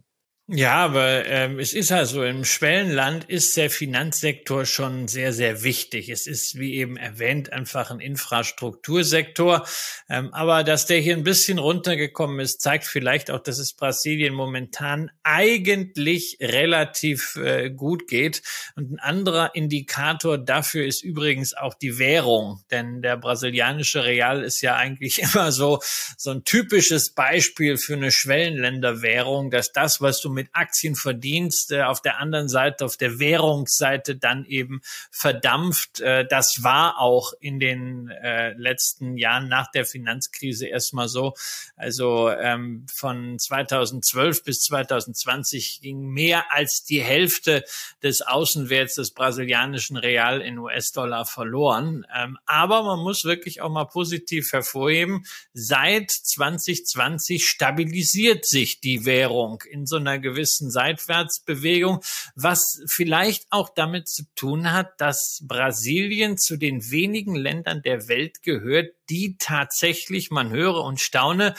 [0.53, 5.63] Ja, aber ähm, es ist halt so, im Schwellenland ist der Finanzsektor schon sehr, sehr
[5.63, 6.09] wichtig.
[6.09, 9.65] Es ist, wie eben erwähnt, einfach ein Infrastruktursektor.
[10.09, 14.33] Ähm, aber dass der hier ein bisschen runtergekommen ist, zeigt vielleicht auch, dass es Brasilien
[14.33, 18.41] momentan eigentlich relativ äh, gut geht.
[18.75, 22.61] Und ein anderer Indikator dafür ist übrigens auch die Währung.
[22.71, 25.79] Denn der brasilianische Real ist ja eigentlich immer so,
[26.17, 31.71] so ein typisches Beispiel für eine Schwellenländerwährung, dass das, was du mit mit Aktien verdienst,
[31.71, 35.99] äh, auf der anderen Seite, auf der Währungsseite dann eben verdampft.
[35.99, 41.35] Äh, das war auch in den äh, letzten Jahren nach der Finanzkrise erstmal so.
[41.75, 47.63] Also ähm, von 2012 bis 2020 ging mehr als die Hälfte
[48.01, 52.07] des Außenwerts des brasilianischen Real in US-Dollar verloren.
[52.15, 55.23] Ähm, aber man muss wirklich auch mal positiv hervorheben,
[55.53, 62.01] seit 2020 stabilisiert sich die Währung in so einer gewissen Seitwärtsbewegung,
[62.35, 68.43] was vielleicht auch damit zu tun hat, dass Brasilien zu den wenigen Ländern der Welt
[68.43, 71.53] gehört, die tatsächlich, man höre und staune,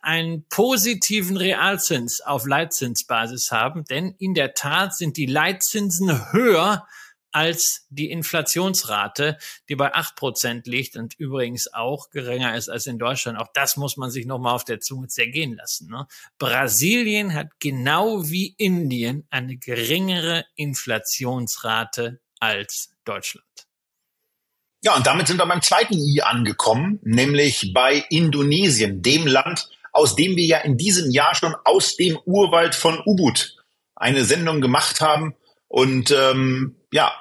[0.00, 6.86] einen positiven Realzins auf Leitzinsbasis haben, denn in der Tat sind die Leitzinsen höher
[7.34, 12.98] als die Inflationsrate, die bei acht Prozent liegt und übrigens auch geringer ist als in
[12.98, 13.38] Deutschland.
[13.38, 15.90] Auch das muss man sich nochmal auf der Zunge zergehen lassen.
[15.90, 16.06] Ne?
[16.38, 23.44] Brasilien hat genau wie Indien eine geringere Inflationsrate als Deutschland.
[24.82, 30.14] Ja, und damit sind wir beim zweiten I angekommen, nämlich bei Indonesien, dem Land, aus
[30.14, 33.56] dem wir ja in diesem Jahr schon aus dem Urwald von Ubud
[33.96, 35.34] eine Sendung gemacht haben
[35.66, 37.12] und ähm, ja,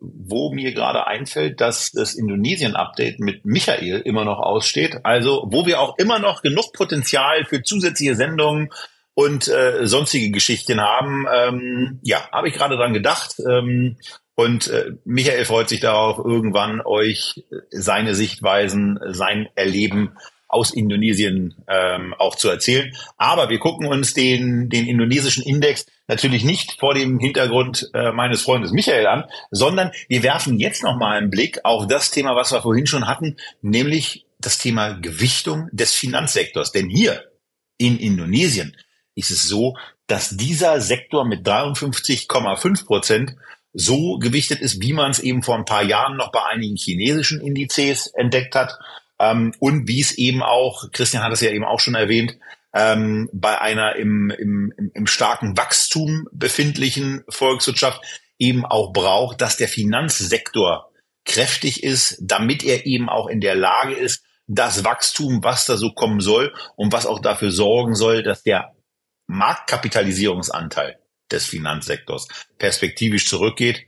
[0.00, 5.00] wo mir gerade einfällt, dass das Indonesien-Update mit Michael immer noch aussteht.
[5.04, 8.70] Also wo wir auch immer noch genug Potenzial für zusätzliche Sendungen
[9.14, 11.26] und äh, sonstige Geschichten haben.
[11.32, 13.36] Ähm, ja, habe ich gerade dran gedacht.
[13.46, 13.96] Ähm,
[14.34, 20.16] und äh, Michael freut sich darauf, irgendwann euch seine Sichtweisen, sein Erleben
[20.48, 22.92] aus Indonesien ähm, auch zu erzählen.
[23.16, 28.42] Aber wir gucken uns den, den indonesischen Index natürlich nicht vor dem Hintergrund äh, meines
[28.42, 32.52] Freundes Michael an, sondern wir werfen jetzt noch mal einen Blick auf das Thema, was
[32.52, 36.72] wir vorhin schon hatten, nämlich das Thema Gewichtung des Finanzsektors.
[36.72, 37.24] Denn hier
[37.78, 38.76] in Indonesien
[39.14, 43.34] ist es so, dass dieser Sektor mit 53,5 Prozent
[43.72, 47.40] so gewichtet ist, wie man es eben vor ein paar Jahren noch bei einigen chinesischen
[47.40, 48.78] Indizes entdeckt hat.
[49.18, 52.36] Ähm, und wie es eben auch, Christian hat es ja eben auch schon erwähnt,
[52.74, 58.02] ähm, bei einer im, im, im starken Wachstum befindlichen Volkswirtschaft
[58.38, 60.90] eben auch braucht, dass der Finanzsektor
[61.24, 65.92] kräftig ist, damit er eben auch in der Lage ist, das Wachstum, was da so
[65.92, 68.74] kommen soll und was auch dafür sorgen soll, dass der
[69.28, 70.98] Marktkapitalisierungsanteil
[71.30, 73.86] des Finanzsektors perspektivisch zurückgeht,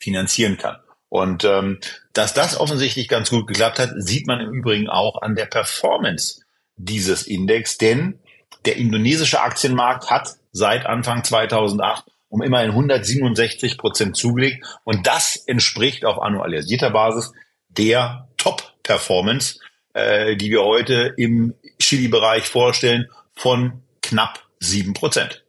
[0.00, 0.78] finanzieren kann.
[1.10, 1.80] Und ähm,
[2.12, 6.42] dass das offensichtlich ganz gut geklappt hat, sieht man im Übrigen auch an der Performance
[6.78, 8.18] dieses Index, denn
[8.64, 16.04] der indonesische Aktienmarkt hat seit Anfang 2008 um immerhin 167 Prozent zugelegt und das entspricht
[16.04, 17.32] auf annualisierter Basis
[17.68, 19.60] der Top-Performance,
[19.94, 25.44] äh, die wir heute im Chili-Bereich vorstellen, von knapp sieben Prozent.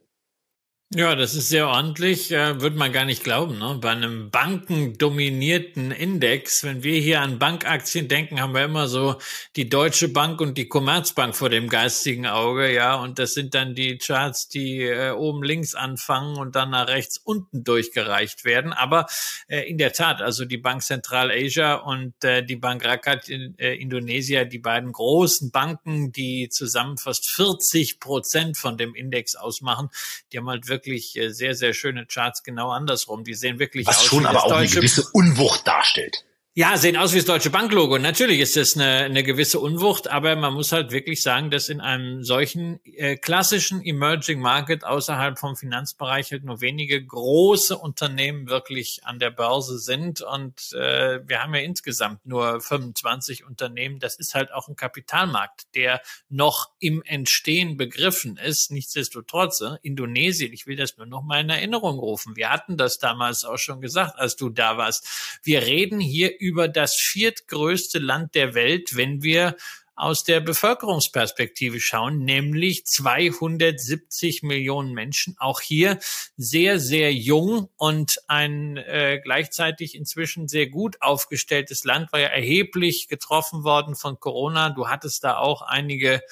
[0.92, 3.60] Ja, das ist sehr ordentlich, äh, würde man gar nicht glauben.
[3.60, 3.78] Ne?
[3.80, 9.14] Bei einem bankendominierten Index, wenn wir hier an Bankaktien denken, haben wir immer so
[9.54, 13.76] die Deutsche Bank und die Commerzbank vor dem geistigen Auge, ja, und das sind dann
[13.76, 18.72] die Charts, die äh, oben links anfangen und dann nach rechts unten durchgereicht werden.
[18.72, 19.06] Aber
[19.46, 23.56] äh, in der Tat, also die Bank Central Asia und äh, die Bank Rakat in
[23.60, 29.88] äh, Indonesia, die beiden großen Banken, die zusammen fast 40 Prozent von dem Index ausmachen,
[30.32, 33.24] die haben halt wirklich wirklich äh, sehr, sehr schöne Charts genau andersrum.
[33.24, 34.02] Die sehen wirklich Was aus.
[34.02, 36.24] Was schon aber auch eine gewisse Unwucht darstellt.
[36.56, 37.96] Ja, sehen aus wie das deutsche Banklogo.
[37.98, 41.80] Natürlich ist das eine, eine gewisse Unwucht, aber man muss halt wirklich sagen, dass in
[41.80, 48.98] einem solchen äh, klassischen Emerging Market außerhalb vom Finanzbereich halt nur wenige große Unternehmen wirklich
[49.04, 50.22] an der Börse sind.
[50.22, 54.00] Und äh, wir haben ja insgesamt nur 25 Unternehmen.
[54.00, 58.72] Das ist halt auch ein Kapitalmarkt, der noch im Entstehen begriffen ist.
[58.72, 62.34] Nichtsdestotrotz, äh, Indonesien, ich will das nur noch mal in Erinnerung rufen.
[62.34, 65.38] Wir hatten das damals auch schon gesagt, als du da warst.
[65.44, 69.56] Wir reden hier über das viertgrößte Land der Welt, wenn wir
[70.00, 75.36] aus der Bevölkerungsperspektive schauen, nämlich 270 Millionen Menschen.
[75.38, 75.98] Auch hier
[76.38, 83.08] sehr, sehr jung und ein äh, gleichzeitig inzwischen sehr gut aufgestelltes Land, war ja erheblich
[83.08, 84.70] getroffen worden von Corona.
[84.70, 86.22] Du hattest da auch einige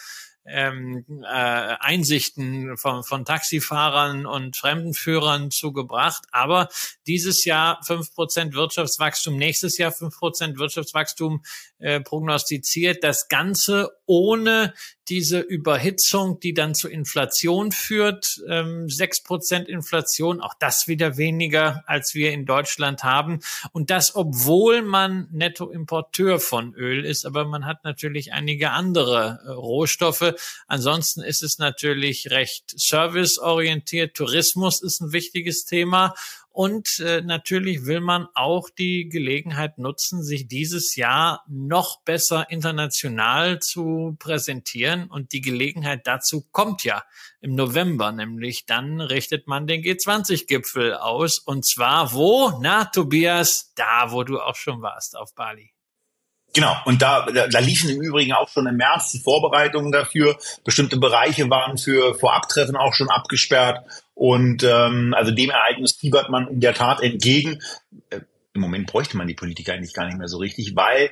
[0.49, 6.25] ähm, äh, Einsichten von, von Taxifahrern und Fremdenführern zugebracht.
[6.31, 6.69] Aber
[7.07, 11.43] dieses Jahr fünf Prozent Wirtschaftswachstum, nächstes Jahr fünf Prozent Wirtschaftswachstum
[11.79, 13.05] äh, prognostiziert.
[13.05, 14.75] Das Ganze ohne
[15.09, 18.41] diese Überhitzung, die dann zu Inflation führt.
[18.49, 23.41] Ähm, sechs Prozent Inflation, auch das wieder weniger, als wir in Deutschland haben.
[23.73, 29.51] Und das, obwohl man Nettoimporteur von Öl ist, aber man hat natürlich einige andere äh,
[29.51, 30.35] Rohstoffe.
[30.67, 34.17] Ansonsten ist es natürlich recht serviceorientiert.
[34.17, 36.15] Tourismus ist ein wichtiges Thema.
[36.51, 43.61] Und äh, natürlich will man auch die Gelegenheit nutzen, sich dieses Jahr noch besser international
[43.61, 45.09] zu präsentieren.
[45.09, 47.05] Und die Gelegenheit dazu kommt ja
[47.41, 51.39] im November, nämlich dann richtet man den G20-Gipfel aus.
[51.39, 52.59] Und zwar wo?
[52.61, 55.73] Na, Tobias, da, wo du auch schon warst, auf Bali.
[56.55, 60.39] Genau, und da, da, da liefen im Übrigen auch schon im März die Vorbereitungen dafür.
[60.65, 63.85] Bestimmte Bereiche waren für Vorabtreffen auch schon abgesperrt.
[64.15, 67.61] Und ähm, also dem Ereignis fiebert man in der Tat entgegen.
[68.11, 68.21] Äh,
[68.55, 71.11] Im Moment bräuchte man die Politiker eigentlich gar nicht mehr so richtig, weil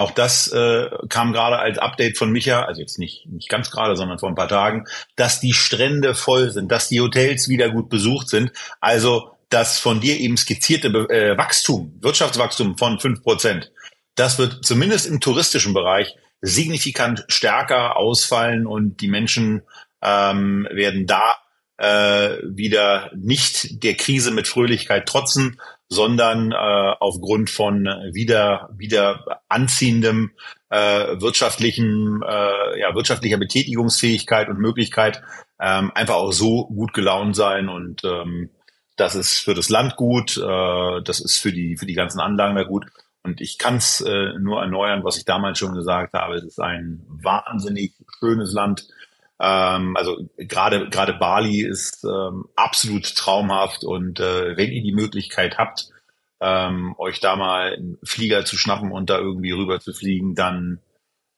[0.00, 3.96] auch das äh, kam gerade als Update von Micha, also jetzt nicht, nicht ganz gerade,
[3.96, 4.86] sondern vor ein paar Tagen,
[5.16, 8.52] dass die Strände voll sind, dass die Hotels wieder gut besucht sind.
[8.80, 13.72] Also das von dir eben skizzierte äh, Wachstum, Wirtschaftswachstum von fünf Prozent,
[14.14, 19.62] das wird zumindest im touristischen Bereich signifikant stärker ausfallen und die Menschen
[20.02, 21.36] ähm, werden da
[21.76, 30.32] äh, wieder nicht der Krise mit Fröhlichkeit trotzen, sondern äh, aufgrund von wieder wieder anziehendem
[30.68, 35.22] äh, wirtschaftlichen äh, ja wirtschaftlicher Betätigungsfähigkeit und Möglichkeit
[35.60, 38.50] ähm, einfach auch so gut gelaunt sein und ähm,
[38.96, 42.56] das ist für das Land gut, äh, das ist für die für die ganzen Anlagen
[42.56, 42.86] da gut.
[43.22, 46.36] Und ich kann es äh, nur erneuern, was ich damals schon gesagt habe.
[46.36, 48.88] Es ist ein wahnsinnig schönes Land.
[49.38, 53.84] Ähm, also gerade gerade Bali ist ähm, absolut traumhaft.
[53.84, 55.90] Und äh, wenn ihr die Möglichkeit habt,
[56.40, 60.80] ähm, euch da mal einen Flieger zu schnappen und da irgendwie rüber zu fliegen, dann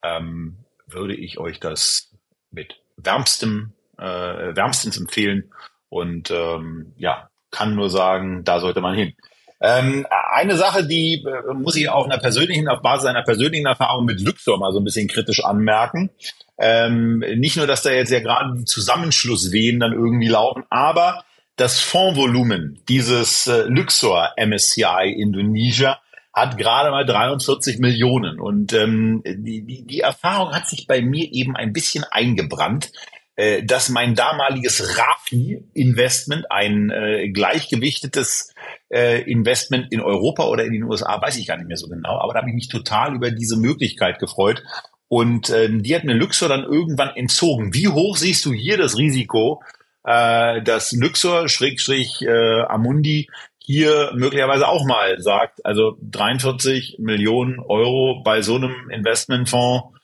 [0.03, 2.13] ähm, würde ich euch das
[2.51, 5.53] mit wärmstem, äh, wärmstens empfehlen.
[5.89, 9.15] Und ähm, ja, kann nur sagen, da sollte man hin.
[9.63, 14.05] Ähm, eine Sache, die äh, muss ich auf einer persönlichen, auf Basis einer persönlichen Erfahrung
[14.05, 16.11] mit Luxor mal so ein bisschen kritisch anmerken.
[16.59, 21.25] Ähm, nicht nur, dass da jetzt ja gerade die Zusammenschlusswehen dann irgendwie laufen, aber
[21.57, 26.01] das Fondsvolumen dieses äh, Luxor MSCI Indonesia
[26.33, 28.41] hat gerade mal 43 Millionen.
[28.41, 32.91] Und ähm, die, die, die Erfahrung hat sich bei mir eben ein bisschen eingebrannt,
[33.37, 38.53] äh, dass mein damaliges Rafi-Investment, ein äh, gleichgewichtetes
[38.91, 42.19] äh, Investment in Europa oder in den USA, weiß ich gar nicht mehr so genau,
[42.21, 44.63] aber da habe ich mich total über diese Möglichkeit gefreut.
[45.09, 47.75] Und äh, die hat mir Luxor dann irgendwann entzogen.
[47.75, 49.63] Wie hoch siehst du hier das Risiko,
[50.05, 53.29] äh, dass Luxor, Schrägstrich äh, Amundi,
[53.59, 59.97] hier möglicherweise auch mal sagt, also 43 Millionen Euro bei so einem Investmentfonds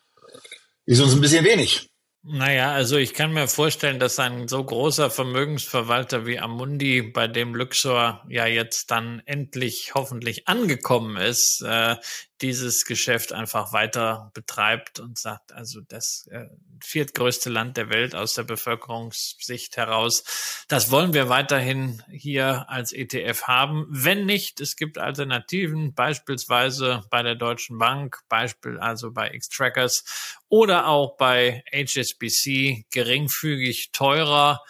[0.86, 1.90] ist uns ein bisschen wenig.
[2.30, 7.54] Naja, also ich kann mir vorstellen, dass ein so großer Vermögensverwalter wie Amundi, bei dem
[7.54, 11.96] Luxor ja jetzt dann endlich hoffentlich angekommen ist, äh,
[12.40, 16.46] dieses Geschäft einfach weiter betreibt und sagt, also das äh,
[16.80, 23.42] viertgrößte Land der Welt aus der Bevölkerungssicht heraus, das wollen wir weiterhin hier als ETF
[23.44, 23.86] haben.
[23.90, 30.04] Wenn nicht, es gibt Alternativen, beispielsweise bei der Deutschen Bank, Beispiel also bei X-Trackers
[30.48, 34.62] oder auch bei HSBC geringfügig teurer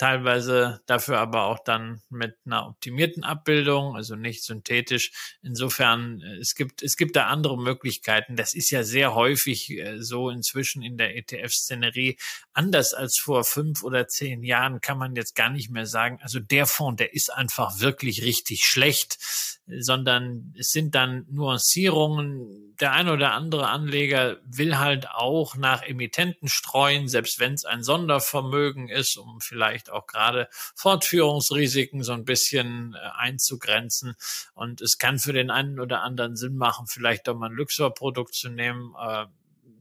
[0.00, 5.12] teilweise dafür aber auch dann mit einer optimierten Abbildung, also nicht synthetisch.
[5.42, 8.34] Insofern, äh, es gibt, es gibt da andere Möglichkeiten.
[8.34, 12.16] Das ist ja sehr häufig äh, so inzwischen in der ETF-Szenerie.
[12.54, 16.40] Anders als vor fünf oder zehn Jahren kann man jetzt gar nicht mehr sagen, also
[16.40, 19.18] der Fonds, der ist einfach wirklich richtig schlecht,
[19.66, 22.74] sondern es sind dann Nuancierungen.
[22.80, 27.82] Der ein oder andere Anleger will halt auch nach Emittenten streuen, selbst wenn es ein
[27.82, 34.16] Sondervermögen ist, um vielleicht auch gerade Fortführungsrisiken so ein bisschen äh, einzugrenzen.
[34.54, 38.34] Und es kann für den einen oder anderen Sinn machen, vielleicht doch mal ein Luxor-Produkt
[38.34, 38.94] zu nehmen.
[39.00, 39.26] Äh,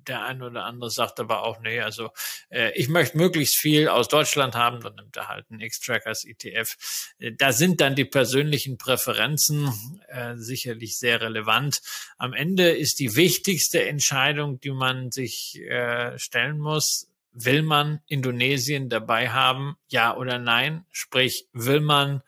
[0.10, 2.10] der eine oder andere sagt aber auch, nee, also
[2.50, 6.76] äh, ich möchte möglichst viel aus Deutschland haben, dann nimmt er halt einen X-Trackers ETF.
[7.20, 9.72] Äh, da sind dann die persönlichen Präferenzen
[10.08, 11.82] äh, sicherlich sehr relevant.
[12.18, 18.90] Am Ende ist die wichtigste Entscheidung, die man sich äh, stellen muss, Will man Indonesien
[18.90, 19.76] dabei haben?
[19.88, 20.86] Ja oder nein?
[20.92, 22.22] Sprich, will man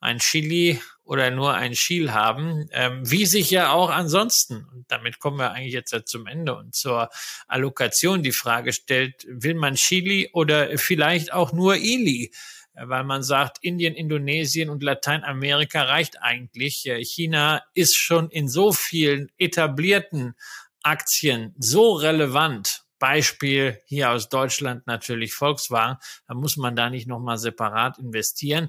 [0.00, 5.18] ein Chili oder nur ein Chil haben, ähm, wie sich ja auch ansonsten, und damit
[5.18, 7.08] kommen wir eigentlich jetzt zum Ende und zur
[7.46, 12.30] Allokation die Frage stellt, will man Chili oder vielleicht auch nur Ili?
[12.74, 16.88] Weil man sagt, Indien, Indonesien und Lateinamerika reicht eigentlich.
[17.00, 20.34] China ist schon in so vielen etablierten
[20.82, 25.98] Aktien so relevant Beispiel hier aus Deutschland natürlich Volkswagen.
[26.26, 28.68] Da muss man da nicht nochmal separat investieren.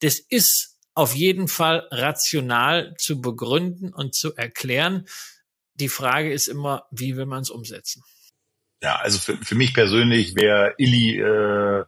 [0.00, 5.06] Das ist auf jeden Fall rational zu begründen und zu erklären.
[5.74, 8.02] Die Frage ist immer, wie will man es umsetzen?
[8.82, 11.84] Ja, also für, für mich persönlich wäre Illy äh,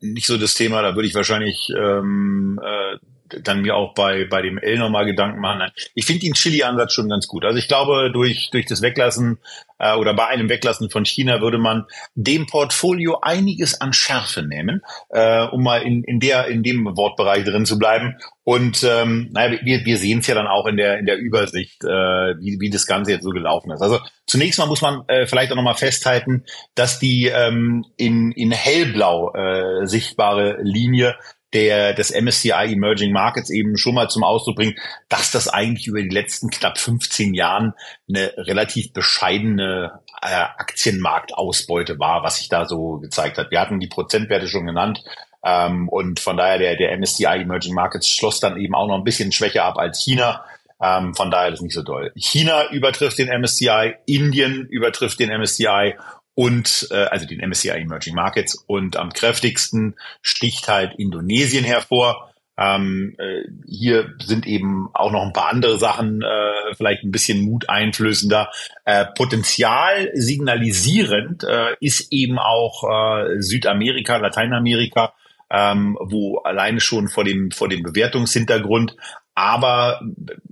[0.00, 0.82] nicht so das Thema.
[0.82, 2.98] Da würde ich wahrscheinlich ähm, äh,
[3.42, 5.70] dann mir auch bei, bei dem L nochmal Gedanken machen.
[5.94, 7.44] Ich finde den Chili-Ansatz schon ganz gut.
[7.44, 9.38] Also ich glaube, durch, durch das Weglassen
[9.78, 14.82] äh, oder bei einem Weglassen von China würde man dem Portfolio einiges an Schärfe nehmen,
[15.10, 18.16] äh, um mal in, in, der, in dem Wortbereich drin zu bleiben.
[18.44, 21.82] Und ähm, naja, wir, wir sehen es ja dann auch in der, in der Übersicht,
[21.82, 23.80] äh, wie, wie das Ganze jetzt so gelaufen ist.
[23.80, 28.52] Also zunächst mal muss man äh, vielleicht auch nochmal festhalten, dass die ähm, in, in
[28.52, 31.16] hellblau äh, sichtbare Linie
[31.54, 34.78] der des MSCI Emerging Markets eben schon mal zum Ausdruck bringt,
[35.08, 37.74] dass das eigentlich über die letzten knapp 15 Jahren
[38.08, 43.50] eine relativ bescheidene äh, Aktienmarktausbeute war, was sich da so gezeigt hat.
[43.50, 45.04] Wir hatten die Prozentwerte schon genannt.
[45.44, 49.04] Ähm, und von daher der, der MSCI Emerging Markets schloss dann eben auch noch ein
[49.04, 50.44] bisschen schwächer ab als China.
[50.82, 52.12] Ähm, von daher ist nicht so doll.
[52.16, 55.94] China übertrifft den MSCI, Indien übertrifft den MSCI
[56.34, 62.30] und äh, also den MSCI Emerging Markets und am kräftigsten sticht halt Indonesien hervor.
[62.56, 67.44] Ähm, äh, hier sind eben auch noch ein paar andere Sachen, äh, vielleicht ein bisschen
[67.44, 68.50] Mut einflößender.
[68.84, 75.14] Äh, Potenzial signalisierend äh, ist eben auch äh, Südamerika, Lateinamerika,
[75.50, 78.96] ähm, wo alleine schon vor dem vor dem Bewertungshintergrund,
[79.34, 80.00] aber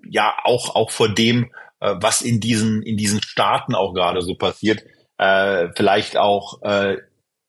[0.08, 4.34] ja auch auch vor dem, äh, was in diesen in diesen Staaten auch gerade so
[4.34, 4.82] passiert,
[5.22, 6.96] äh, vielleicht auch äh,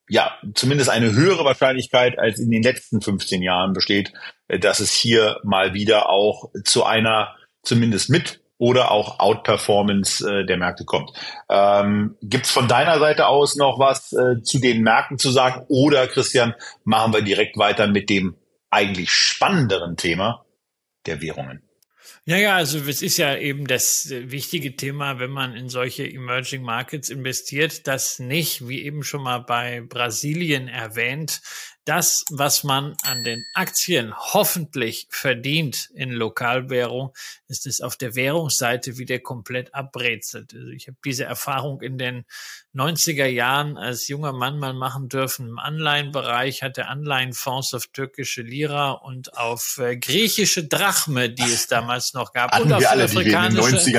[0.09, 4.13] ja, zumindest eine höhere Wahrscheinlichkeit als in den letzten 15 Jahren besteht,
[4.47, 10.45] äh, dass es hier mal wieder auch zu einer zumindest mit oder auch Outperformance äh,
[10.45, 11.11] der Märkte kommt.
[11.49, 15.65] Ähm, Gibt es von deiner Seite aus noch was äh, zu den Märkten zu sagen?
[15.67, 16.53] Oder Christian,
[16.84, 18.36] machen wir direkt weiter mit dem
[18.69, 20.45] eigentlich spannenderen Thema
[21.05, 21.61] der Währungen?
[22.26, 26.09] Ja, ja, also es ist ja eben das äh, wichtige Thema, wenn man in solche
[26.09, 31.41] Emerging Markets investiert, dass nicht, wie eben schon mal bei Brasilien erwähnt,
[31.86, 37.13] das, was man an den Aktien hoffentlich verdient in Lokalwährung,
[37.47, 40.53] ist es auf der Währungsseite wieder komplett abbrezelt.
[40.53, 42.25] Also ich habe diese Erfahrung in den
[42.75, 48.91] 90er Jahren als junger Mann mal machen dürfen im Anleihenbereich, hatte Anleihenfonds auf türkische Lira
[48.91, 52.51] und auf äh, griechische Drachme, die es damals noch gab.
[52.51, 53.91] Hatten und auf alle, südafrikanische,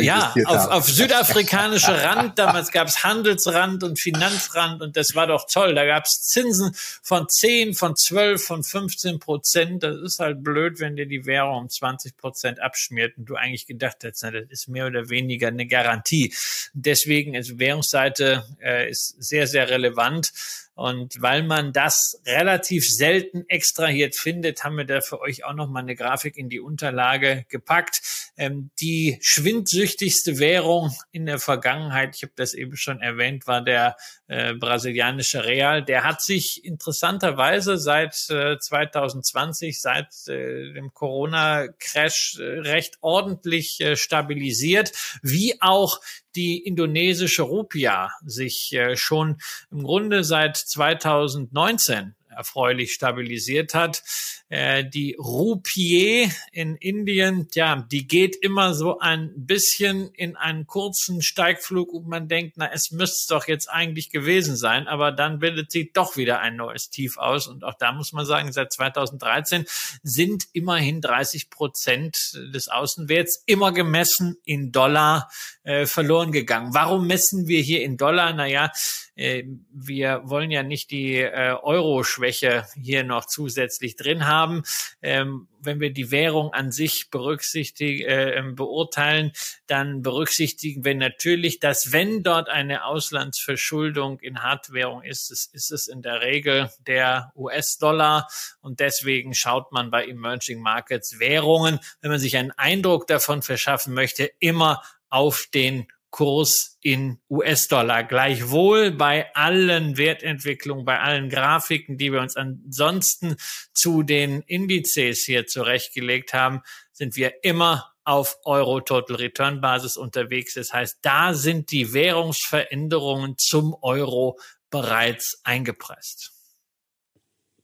[0.00, 5.46] ja, auf, auf südafrikanische Rand, damals gab es Handelsrand und Finanzrand und das war doch
[5.50, 5.74] toll.
[5.74, 6.72] Da gab es Zinsen
[7.02, 9.82] von 10, von 12, von 15 Prozent.
[9.82, 13.66] Das ist halt blöd, wenn dir die Währung um 20 Prozent abschmiert und du eigentlich
[13.66, 16.34] gedacht hättest, na, das ist mehr oder weniger eine Garantie.
[16.72, 20.32] Deswegen ist Währungsseite äh, ist sehr, sehr relevant.
[20.80, 25.68] Und weil man das relativ selten extrahiert findet, haben wir da für euch auch noch
[25.68, 28.00] mal eine Grafik in die Unterlage gepackt.
[28.38, 33.94] Ähm, die schwindsüchtigste Währung in der Vergangenheit, ich habe das eben schon erwähnt, war der
[34.26, 35.84] äh, brasilianische Real.
[35.84, 43.96] Der hat sich interessanterweise seit äh, 2020, seit äh, dem Corona-Crash äh, recht ordentlich äh,
[43.96, 46.00] stabilisiert, wie auch
[46.36, 49.36] die indonesische Rupia sich äh, schon
[49.70, 54.02] im Grunde seit 2019 erfreulich stabilisiert hat.
[54.48, 61.22] Äh, die Rupie in Indien, ja, die geht immer so ein bisschen in einen kurzen
[61.22, 65.70] Steigflug und man denkt, na, es müsste doch jetzt eigentlich gewesen sein, aber dann bildet
[65.70, 69.66] sie doch wieder ein neues Tief aus und auch da muss man sagen, seit 2013
[70.02, 75.30] sind immerhin 30 Prozent des Außenwerts immer gemessen in Dollar
[75.62, 76.74] äh, verloren gegangen.
[76.74, 78.32] Warum messen wir hier in Dollar?
[78.32, 78.72] Naja,
[79.20, 84.62] wir wollen ja nicht die äh, Euro-Schwäche hier noch zusätzlich drin haben.
[85.02, 89.32] Ähm, wenn wir die Währung an sich berücksichtigen, äh, beurteilen,
[89.66, 95.86] dann berücksichtigen wir natürlich, dass wenn dort eine Auslandsverschuldung in Hardwährung ist, ist, ist es
[95.86, 98.26] in der Regel der US-Dollar
[98.62, 103.92] und deswegen schaut man bei Emerging Markets Währungen, wenn man sich einen Eindruck davon verschaffen
[103.92, 108.04] möchte, immer auf den Kurs in US-Dollar.
[108.04, 113.36] Gleichwohl bei allen Wertentwicklungen, bei allen Grafiken, die wir uns ansonsten
[113.72, 120.54] zu den Indizes hier zurechtgelegt haben, sind wir immer auf Euro Total Return Basis unterwegs.
[120.54, 124.38] Das heißt, da sind die Währungsveränderungen zum Euro
[124.70, 126.32] bereits eingepresst.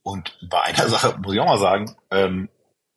[0.03, 2.49] Und bei einer Sache muss ich auch mal sagen, ähm,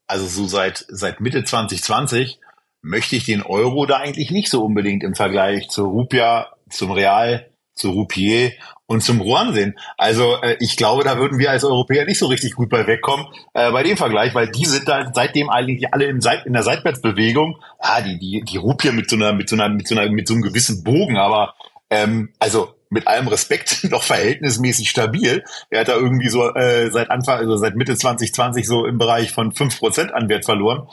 [0.07, 2.41] also so seit, seit Mitte 2020
[2.83, 7.51] möchte ich den Euro da eigentlich nicht so unbedingt im Vergleich zur Rupia, zum Real,
[7.75, 8.53] zur Rupier
[8.87, 9.79] und zum Ruan sehen.
[9.97, 13.27] Also äh, ich glaube, da würden wir als Europäer nicht so richtig gut bei wegkommen
[13.55, 16.63] äh, bei dem Vergleich, weil die sind da seitdem eigentlich alle in, Seit in der
[16.63, 17.57] Seitwärtsbewegung.
[17.83, 20.29] Ja, die die die Rupier mit so einer mit so einer mit so einer mit
[20.29, 21.55] so einem gewissen Bogen, aber
[21.89, 25.45] ähm, also mit allem Respekt noch verhältnismäßig stabil.
[25.71, 29.31] Er hat da irgendwie so äh, seit Anfang, also seit Mitte 2020 so im Bereich
[29.33, 30.89] von fünf Prozent an Wert verloren.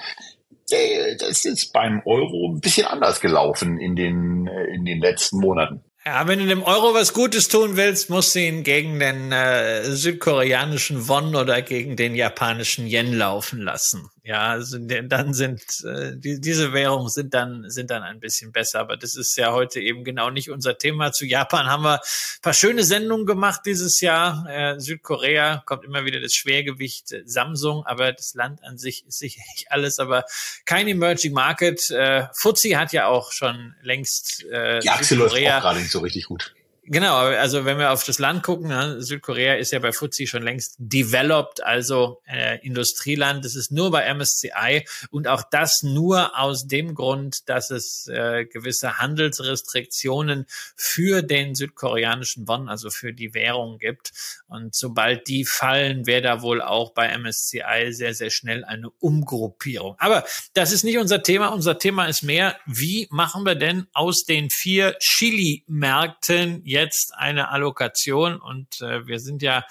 [0.69, 5.39] Äh, das ist beim Euro ein bisschen anders gelaufen in den, äh, in den letzten
[5.39, 5.83] Monaten.
[6.05, 9.83] Ja, wenn du dem Euro was Gutes tun willst, musst du ihn gegen den äh,
[9.83, 14.09] südkoreanischen Won oder gegen den japanischen Yen laufen lassen.
[14.27, 18.81] Ja, also dann sind äh, die, diese Währungen sind dann sind dann ein bisschen besser,
[18.81, 21.13] aber das ist ja heute eben genau nicht unser Thema.
[21.13, 22.01] Zu Japan haben wir
[22.41, 24.45] paar schöne Sendungen gemacht dieses Jahr.
[24.49, 29.19] Äh, Südkorea kommt immer wieder das Schwergewicht äh, Samsung, aber das Land an sich ist
[29.19, 30.25] sicherlich alles, aber
[30.65, 31.89] kein Emerging Market.
[31.89, 35.99] Äh, Fuzzi hat ja auch schon längst äh, Die Aktie läuft auch gerade nicht so
[35.99, 36.53] richtig gut
[36.89, 40.41] Genau, also wenn wir auf das Land gucken, ne, Südkorea ist ja bei FTSE schon
[40.41, 43.43] längst developed, also äh, Industrieland.
[43.43, 48.45] Das ist nur bei MSCI und auch das nur aus dem Grund, dass es äh,
[48.45, 50.45] gewisse Handelsrestriktionen
[50.77, 54.13] für den südkoreanischen Won, also für die Währung gibt.
[54.47, 59.95] Und sobald die fallen, wäre da wohl auch bei MSCI sehr, sehr schnell eine Umgruppierung.
[59.99, 60.23] Aber
[60.53, 61.49] das ist nicht unser Thema.
[61.49, 68.39] Unser Thema ist mehr, wie machen wir denn aus den vier Chili-Märkten jetzt eine Allokation
[68.39, 69.65] und äh, wir sind ja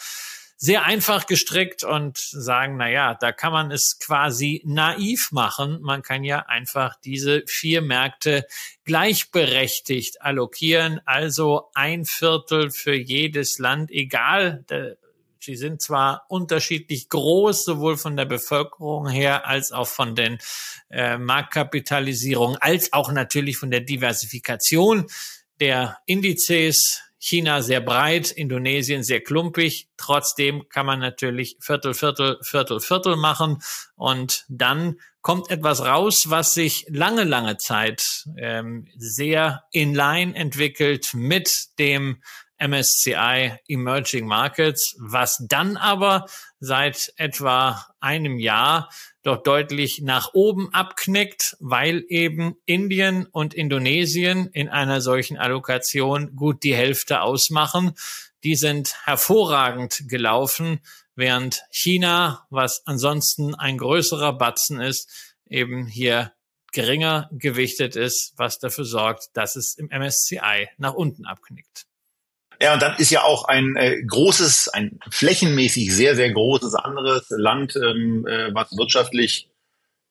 [0.58, 5.82] sehr einfach gestrickt und sagen, na ja, da kann man es quasi naiv machen.
[5.82, 8.46] Man kann ja einfach diese vier Märkte
[8.84, 14.64] gleichberechtigt allokieren, also ein Viertel für jedes Land, egal,
[15.46, 20.38] Sie sind zwar unterschiedlich groß, sowohl von der Bevölkerung her als auch von den
[20.90, 25.06] äh, Marktkapitalisierungen, als auch natürlich von der Diversifikation
[25.60, 27.02] der Indizes.
[27.18, 29.88] China sehr breit, Indonesien sehr klumpig.
[29.96, 33.62] Trotzdem kann man natürlich Viertel, Viertel, Viertel, Viertel machen
[33.96, 41.14] und dann kommt etwas raus, was sich lange, lange Zeit ähm, sehr in line entwickelt
[41.14, 42.22] mit dem
[42.58, 46.26] MSCI Emerging Markets, was dann aber
[46.60, 48.90] seit etwa einem Jahr
[49.22, 56.62] doch deutlich nach oben abknickt, weil eben Indien und Indonesien in einer solchen Allokation gut
[56.62, 57.94] die Hälfte ausmachen.
[58.44, 60.80] Die sind hervorragend gelaufen,
[61.16, 66.32] während China, was ansonsten ein größerer Batzen ist, eben hier
[66.72, 71.86] geringer gewichtet ist, was dafür sorgt, dass es im MSCI nach unten abknickt.
[72.60, 77.26] Ja, und dann ist ja auch ein äh, großes, ein flächenmäßig sehr, sehr großes anderes
[77.30, 79.48] Land, ähm, äh, was wirtschaftlich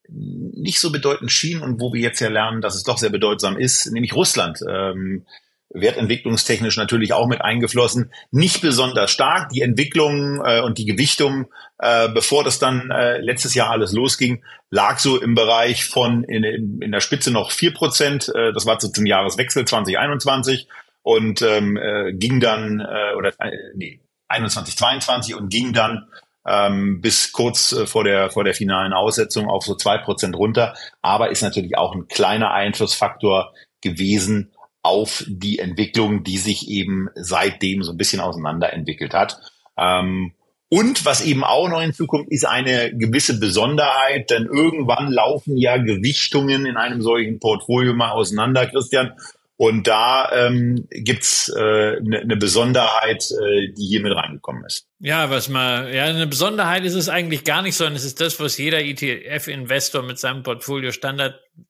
[0.07, 3.57] nicht so bedeutend schien und wo wir jetzt ja lernen, dass es doch sehr bedeutsam
[3.57, 4.59] ist, nämlich Russland.
[4.69, 5.25] Ähm,
[5.73, 8.11] wertentwicklungstechnisch natürlich auch mit eingeflossen.
[8.31, 9.49] Nicht besonders stark.
[9.49, 11.47] Die Entwicklung äh, und die Gewichtung,
[11.79, 16.43] äh, bevor das dann äh, letztes Jahr alles losging, lag so im Bereich von in,
[16.43, 18.31] in, in der Spitze noch vier Prozent.
[18.33, 20.67] Äh, das war so zum Jahreswechsel 2021
[21.05, 26.07] und ähm, äh, ging dann, äh, oder äh, nee, 21, 22 und ging dann
[26.47, 30.73] ähm, bis kurz äh, vor der vor der finalen Aussetzung auf so zwei Prozent runter,
[31.03, 34.51] aber ist natürlich auch ein kleiner Einflussfaktor gewesen
[34.81, 39.37] auf die Entwicklung, die sich eben seitdem so ein bisschen auseinanderentwickelt hat.
[39.77, 40.33] Ähm,
[40.69, 46.65] und was eben auch noch hinzukommt, ist eine gewisse Besonderheit, denn irgendwann laufen ja Gewichtungen
[46.65, 49.13] in einem solchen Portfolio mal auseinander, Christian.
[49.57, 54.87] Und da ähm, gibt's äh, eine ne Besonderheit, äh, die hier mit reingekommen ist.
[54.99, 58.37] Ja, was mal, ja, eine Besonderheit ist es eigentlich gar nicht, sondern es ist das,
[58.41, 60.91] was jeder ETF-Investor mit seinem Portfolio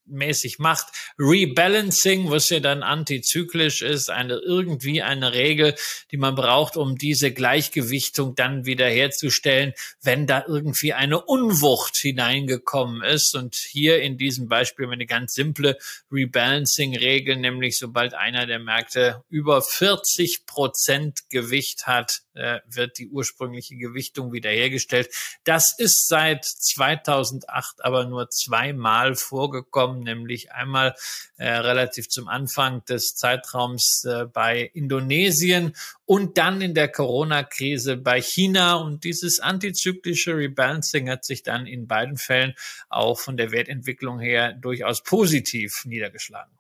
[0.06, 0.88] standardmäßig macht.
[1.18, 5.76] Rebalancing, was ja dann antizyklisch ist, eine, irgendwie eine Regel,
[6.12, 13.04] die man braucht, um diese Gleichgewichtung dann wieder herzustellen, wenn da irgendwie eine Unwucht hineingekommen
[13.04, 13.36] ist.
[13.36, 15.78] Und hier in diesem Beispiel eine ganz simple
[16.12, 23.76] Rebalancing-Regel, nämlich sobald einer der Märkte über 40 Prozent Gewicht hat, äh, wird die ursprüngliche
[23.76, 25.10] Gewichtung wiederhergestellt.
[25.44, 30.96] Das ist seit 2008 aber nur zweimal vorgekommen, nämlich einmal
[31.38, 38.22] äh, relativ zum Anfang des Zeitraums äh, bei Indonesien und dann in der Corona-Krise bei
[38.22, 38.76] China.
[38.76, 42.54] Und dieses antizyklische Rebalancing hat sich dann in beiden Fällen
[42.90, 46.52] auch von der Wertentwicklung her durchaus positiv niedergeschlagen.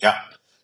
[0.00, 0.22] Ja,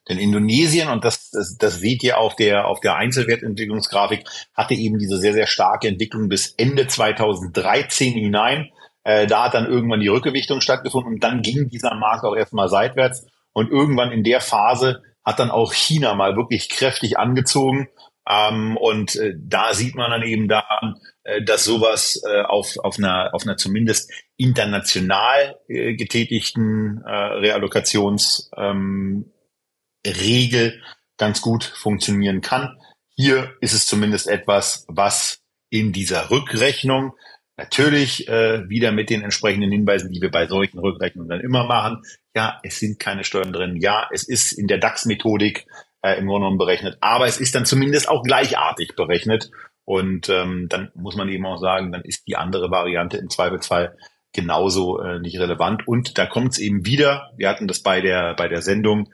[0.08, 4.24] denn Indonesien, und das, das, das seht ihr auf der, auf der Einzelwertentwicklungsgrafik,
[4.54, 8.70] hatte eben diese sehr, sehr starke Entwicklung bis Ende 2013 hinein.
[9.04, 12.68] Äh, da hat dann irgendwann die Rückgewichtung stattgefunden und dann ging dieser Markt auch erstmal
[12.68, 13.26] seitwärts.
[13.52, 17.88] Und irgendwann in der Phase hat dann auch China mal wirklich kräftig angezogen.
[18.28, 22.98] Ähm, und äh, da sieht man dann eben daran, äh, dass sowas äh, auf, auf,
[22.98, 29.32] einer, auf einer zumindest international äh, getätigten äh, Reallokations ähm,
[31.16, 32.78] ganz gut funktionieren kann.
[33.14, 37.12] Hier ist es zumindest etwas, was in dieser Rückrechnung
[37.60, 42.02] natürlich äh, wieder mit den entsprechenden Hinweisen, die wir bei solchen Rückrechnungen dann immer machen.
[42.34, 43.76] Ja, es sind keine Steuern drin.
[43.76, 45.66] Ja, es ist in der DAX-Methodik
[46.02, 49.50] äh, im Grunde genommen berechnet, aber es ist dann zumindest auch gleichartig berechnet.
[49.84, 53.96] Und ähm, dann muss man eben auch sagen, dann ist die andere Variante im Zweifelsfall
[54.32, 55.86] genauso äh, nicht relevant.
[55.86, 59.10] Und da kommt es eben wieder, wir hatten das bei der, bei der Sendung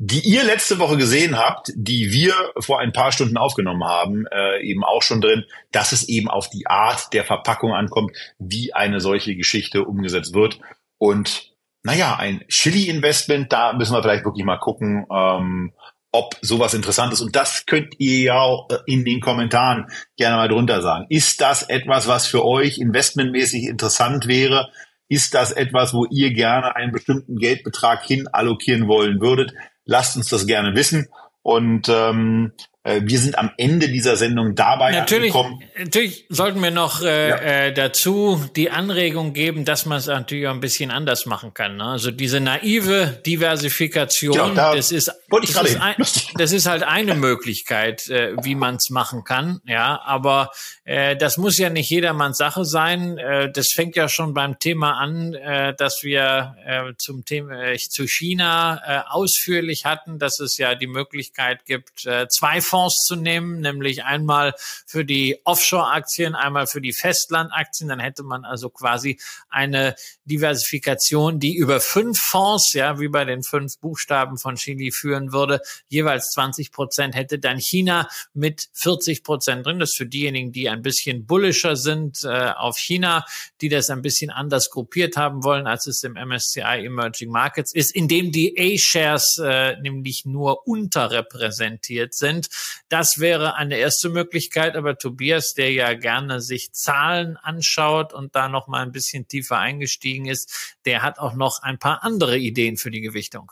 [0.00, 4.62] die ihr letzte Woche gesehen habt, die wir vor ein paar Stunden aufgenommen haben, äh,
[4.62, 9.00] eben auch schon drin, dass es eben auf die Art der Verpackung ankommt, wie eine
[9.00, 10.60] solche Geschichte umgesetzt wird.
[10.98, 15.72] Und naja, ein Chili-Investment, da müssen wir vielleicht wirklich mal gucken, ähm,
[16.12, 17.20] ob sowas interessant ist.
[17.20, 19.86] Und das könnt ihr ja auch äh, in den Kommentaren
[20.16, 21.06] gerne mal drunter sagen.
[21.08, 24.70] Ist das etwas, was für euch investmentmäßig interessant wäre?
[25.08, 29.54] Ist das etwas, wo ihr gerne einen bestimmten Geldbetrag hin allokieren wollen würdet?
[29.88, 31.08] Lasst uns das gerne wissen.
[31.42, 32.52] Und ähm,
[32.88, 35.62] äh, wir sind am Ende dieser Sendung dabei natürlich, angekommen.
[35.78, 37.36] Natürlich sollten wir noch äh, ja.
[37.36, 41.76] äh, dazu die Anregung geben, dass man es natürlich auch ein bisschen anders machen kann.
[41.76, 41.84] Ne?
[41.84, 45.94] Also diese naive Diversifikation, ja, da das, ist, das, ist ein,
[46.36, 49.60] das ist halt eine Möglichkeit, äh, wie man es machen kann.
[49.66, 50.50] Ja, aber
[50.84, 53.18] äh, das muss ja nicht jedermanns Sache sein.
[53.18, 57.76] Äh, das fängt ja schon beim Thema an, äh, dass wir äh, zum Thema äh,
[57.76, 63.16] zu China äh, ausführlich hatten, dass es ja die Möglichkeit gibt, äh, zwei Fonds zu
[63.16, 64.54] nehmen, nämlich einmal
[64.86, 67.88] für die Offshore-Aktien, einmal für die Festlandaktien.
[67.88, 69.18] Dann hätte man also quasi
[69.48, 75.32] eine Diversifikation, die über fünf Fonds, ja, wie bei den fünf Buchstaben von Chili führen
[75.32, 79.78] würde, jeweils 20 Prozent hätte dann China mit 40 Prozent drin.
[79.78, 83.24] Das ist für diejenigen, die ein bisschen bullischer sind äh, auf China,
[83.60, 87.94] die das ein bisschen anders gruppiert haben wollen, als es im MSCI Emerging Markets ist,
[87.94, 92.48] indem die A-Shares äh, nämlich nur unterrepräsentiert sind.
[92.88, 98.48] Das wäre eine erste Möglichkeit, aber Tobias, der ja gerne sich Zahlen anschaut und da
[98.48, 102.76] noch mal ein bisschen tiefer eingestiegen ist, der hat auch noch ein paar andere Ideen
[102.76, 103.50] für die Gewichtung.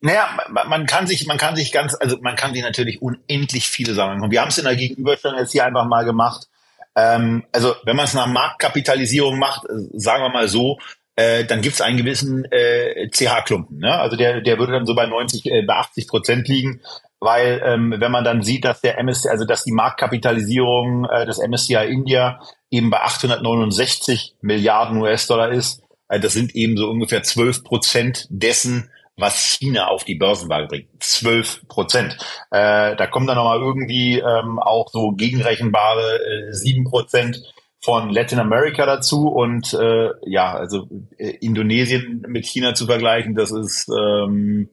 [0.00, 3.94] Naja, man kann sich, man kann sich ganz, also man kann sich natürlich unendlich viele
[3.94, 4.30] Sachen machen.
[4.30, 6.48] Wir haben es in der Gegenüberstellung jetzt hier einfach mal gemacht.
[6.94, 10.78] Ähm, also wenn man es nach Marktkapitalisierung macht, äh, sagen wir mal so,
[11.16, 13.78] äh, dann gibt es einen gewissen äh, CH-Klumpen.
[13.78, 13.98] Ne?
[13.98, 16.82] Also der, der würde dann so bei 90, äh, bei 80 Prozent liegen
[17.24, 21.38] weil ähm, wenn man dann sieht, dass der MSCI, also dass die Marktkapitalisierung äh, des
[21.38, 27.64] MSCI India eben bei 869 Milliarden US-Dollar ist, äh, das sind eben so ungefähr 12
[27.64, 30.88] Prozent dessen, was China auf die Börsenwaage bringt.
[31.02, 32.16] 12 Prozent.
[32.50, 37.42] Äh, da kommen dann nochmal irgendwie ähm, auch so gegenrechenbare äh, 7 Prozent
[37.80, 43.50] von Latin America dazu und äh, ja, also äh, Indonesien mit China zu vergleichen, das
[43.50, 44.70] ist ähm,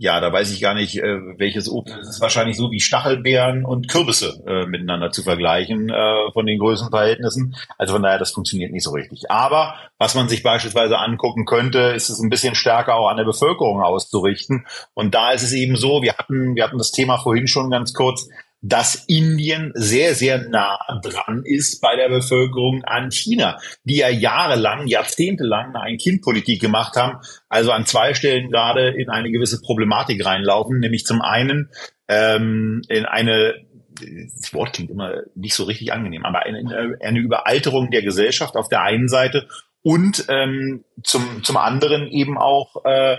[0.00, 1.96] ja, da weiß ich gar nicht, äh, welches Obst.
[2.00, 6.58] Es ist wahrscheinlich so wie Stachelbeeren und Kürbisse äh, miteinander zu vergleichen äh, von den
[6.58, 7.56] Größenverhältnissen.
[7.76, 9.30] Also von daher, das funktioniert nicht so richtig.
[9.30, 13.24] Aber was man sich beispielsweise angucken könnte, ist es ein bisschen stärker auch an der
[13.24, 14.66] Bevölkerung auszurichten.
[14.94, 17.92] Und da ist es eben so, wir hatten, wir hatten das Thema vorhin schon ganz
[17.92, 18.28] kurz,
[18.60, 24.86] dass Indien sehr, sehr nah dran ist bei der Bevölkerung an China, die ja jahrelang,
[24.86, 30.80] jahrzehntelang eine Ein-Kind-Politik gemacht haben, also an zwei Stellen gerade in eine gewisse Problematik reinlaufen,
[30.80, 31.70] nämlich zum einen
[32.08, 33.54] ähm, in eine
[34.00, 38.68] das Wort klingt immer nicht so richtig angenehm, aber eine, eine Überalterung der Gesellschaft auf
[38.68, 39.48] der einen Seite
[39.82, 43.16] und ähm, zum, zum anderen eben auch äh,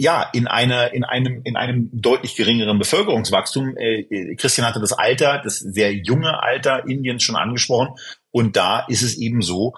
[0.00, 3.76] ja, in einer, in einem, in einem deutlich geringeren Bevölkerungswachstum.
[3.76, 7.90] Äh, Christian hatte das Alter, das sehr junge Alter Indiens schon angesprochen.
[8.30, 9.74] Und da ist es eben so,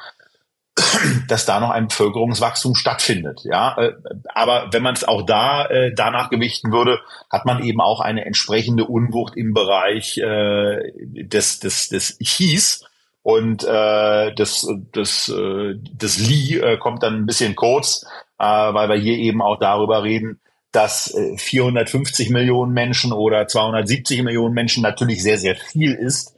[1.26, 3.40] dass da noch ein Bevölkerungswachstum stattfindet.
[3.42, 3.94] Ja, äh,
[4.32, 8.24] aber wenn man es auch da äh, danach gewichten würde, hat man eben auch eine
[8.24, 12.84] entsprechende Unwucht im Bereich äh, des des des Chis
[13.22, 18.06] und äh, das das äh, das Li äh, kommt dann ein bisschen kurz
[18.42, 20.40] äh, weil wir hier eben auch darüber reden,
[20.72, 26.34] dass 450 äh, Millionen Menschen oder 270 Millionen Menschen natürlich sehr, sehr viel ist.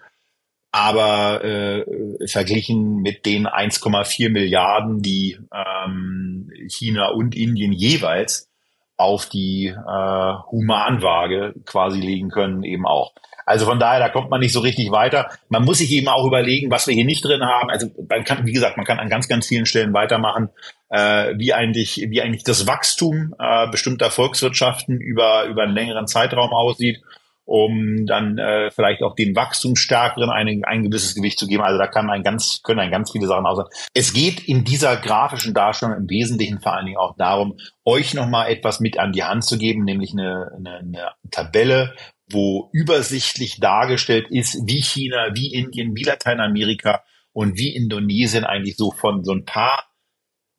[0.70, 8.50] Aber äh, verglichen mit den 1,4 Milliarden, die ähm, China und Indien jeweils
[8.96, 13.14] auf die äh, Humanwaage quasi legen können, eben auch.
[13.46, 15.30] Also von daher, da kommt man nicht so richtig weiter.
[15.48, 17.70] Man muss sich eben auch überlegen, was wir hier nicht drin haben.
[17.70, 20.48] Also man kann, wie gesagt, man kann an ganz, ganz vielen Stellen weitermachen,
[20.94, 26.52] äh, wie eigentlich, wie eigentlich das Wachstum äh, bestimmter Volkswirtschaften über über einen längeren Zeitraum
[26.52, 27.02] aussieht,
[27.44, 31.64] um dann äh, vielleicht auch den Wachstumsstärkeren ein, ein gewisses Gewicht zu geben.
[31.64, 33.66] Also da kann ein ganz, können ein ganz viele Sachen aussehen.
[33.92, 38.52] Es geht in dieser grafischen Darstellung im Wesentlichen vor allen Dingen auch darum, euch nochmal
[38.52, 41.92] etwas mit an die Hand zu geben, nämlich eine, eine, eine Tabelle,
[42.30, 48.92] wo übersichtlich dargestellt ist, wie China, wie Indien, wie Lateinamerika und wie Indonesien eigentlich so
[48.92, 49.84] von so ein paar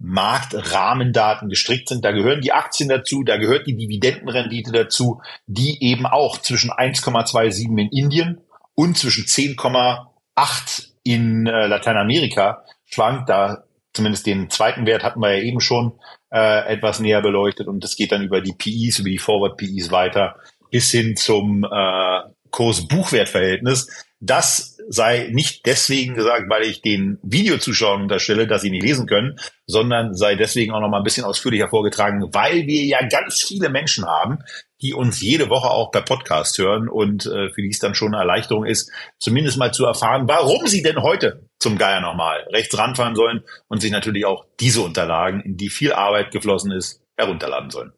[0.05, 2.05] Marktrahmendaten gestrickt sind.
[2.05, 7.65] Da gehören die Aktien dazu, da gehört die Dividendenrendite dazu, die eben auch zwischen 1,27
[7.65, 8.41] in Indien
[8.75, 13.29] und zwischen 10,8 in äh, Lateinamerika schwankt.
[13.29, 15.93] Da zumindest den zweiten Wert hatten wir ja eben schon
[16.31, 19.89] äh, etwas näher beleuchtet und das geht dann über die PIs, über die Forward PIs
[19.91, 20.35] weiter
[20.69, 24.05] bis hin zum äh, Kurs-Buchwert-Verhältnis.
[24.19, 29.39] Das sei nicht deswegen gesagt, weil ich den Videozuschauern unterstelle, dass sie nicht lesen können,
[29.65, 33.69] sondern sei deswegen auch noch mal ein bisschen ausführlicher vorgetragen, weil wir ja ganz viele
[33.69, 34.39] Menschen haben,
[34.81, 38.13] die uns jede Woche auch per Podcast hören und äh, für die es dann schon
[38.13, 42.77] eine Erleichterung ist, zumindest mal zu erfahren, warum sie denn heute zum Geier nochmal rechts
[42.77, 47.69] ranfahren sollen und sich natürlich auch diese Unterlagen, in die viel Arbeit geflossen ist, herunterladen
[47.69, 47.93] sollen.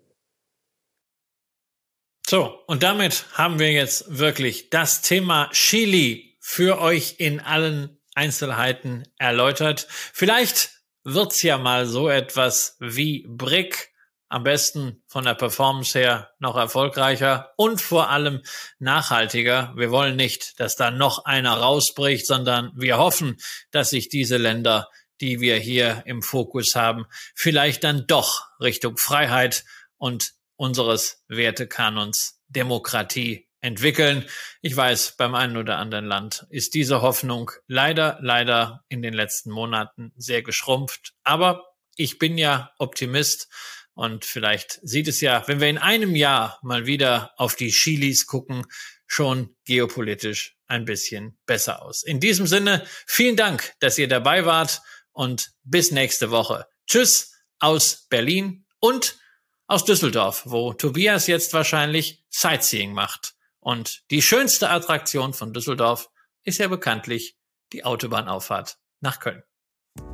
[2.29, 9.03] So, und damit haben wir jetzt wirklich das Thema Chili für euch in allen Einzelheiten
[9.17, 9.85] erläutert.
[9.89, 10.71] Vielleicht
[11.03, 13.91] wird's ja mal so etwas wie Brick,
[14.29, 18.43] am besten von der Performance her noch erfolgreicher und vor allem
[18.79, 19.73] nachhaltiger.
[19.75, 23.35] Wir wollen nicht, dass da noch einer rausbricht, sondern wir hoffen,
[23.71, 24.87] dass sich diese Länder,
[25.19, 29.65] die wir hier im Fokus haben, vielleicht dann doch Richtung Freiheit
[29.97, 34.25] und unseres Wertekanons Demokratie entwickeln.
[34.61, 39.51] Ich weiß, beim einen oder anderen Land ist diese Hoffnung leider, leider in den letzten
[39.51, 41.13] Monaten sehr geschrumpft.
[41.23, 43.49] Aber ich bin ja Optimist
[43.93, 48.25] und vielleicht sieht es ja, wenn wir in einem Jahr mal wieder auf die Chilis
[48.25, 48.65] gucken,
[49.05, 52.03] schon geopolitisch ein bisschen besser aus.
[52.03, 56.67] In diesem Sinne, vielen Dank, dass ihr dabei wart und bis nächste Woche.
[56.85, 59.17] Tschüss aus Berlin und
[59.65, 63.36] aus Düsseldorf, wo Tobias jetzt wahrscheinlich Sightseeing macht.
[63.67, 66.09] Und die schönste Attraktion von Düsseldorf
[66.45, 67.37] ist ja bekanntlich
[67.73, 69.43] die Autobahnauffahrt nach Köln.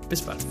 [0.10, 0.44] Bis bald.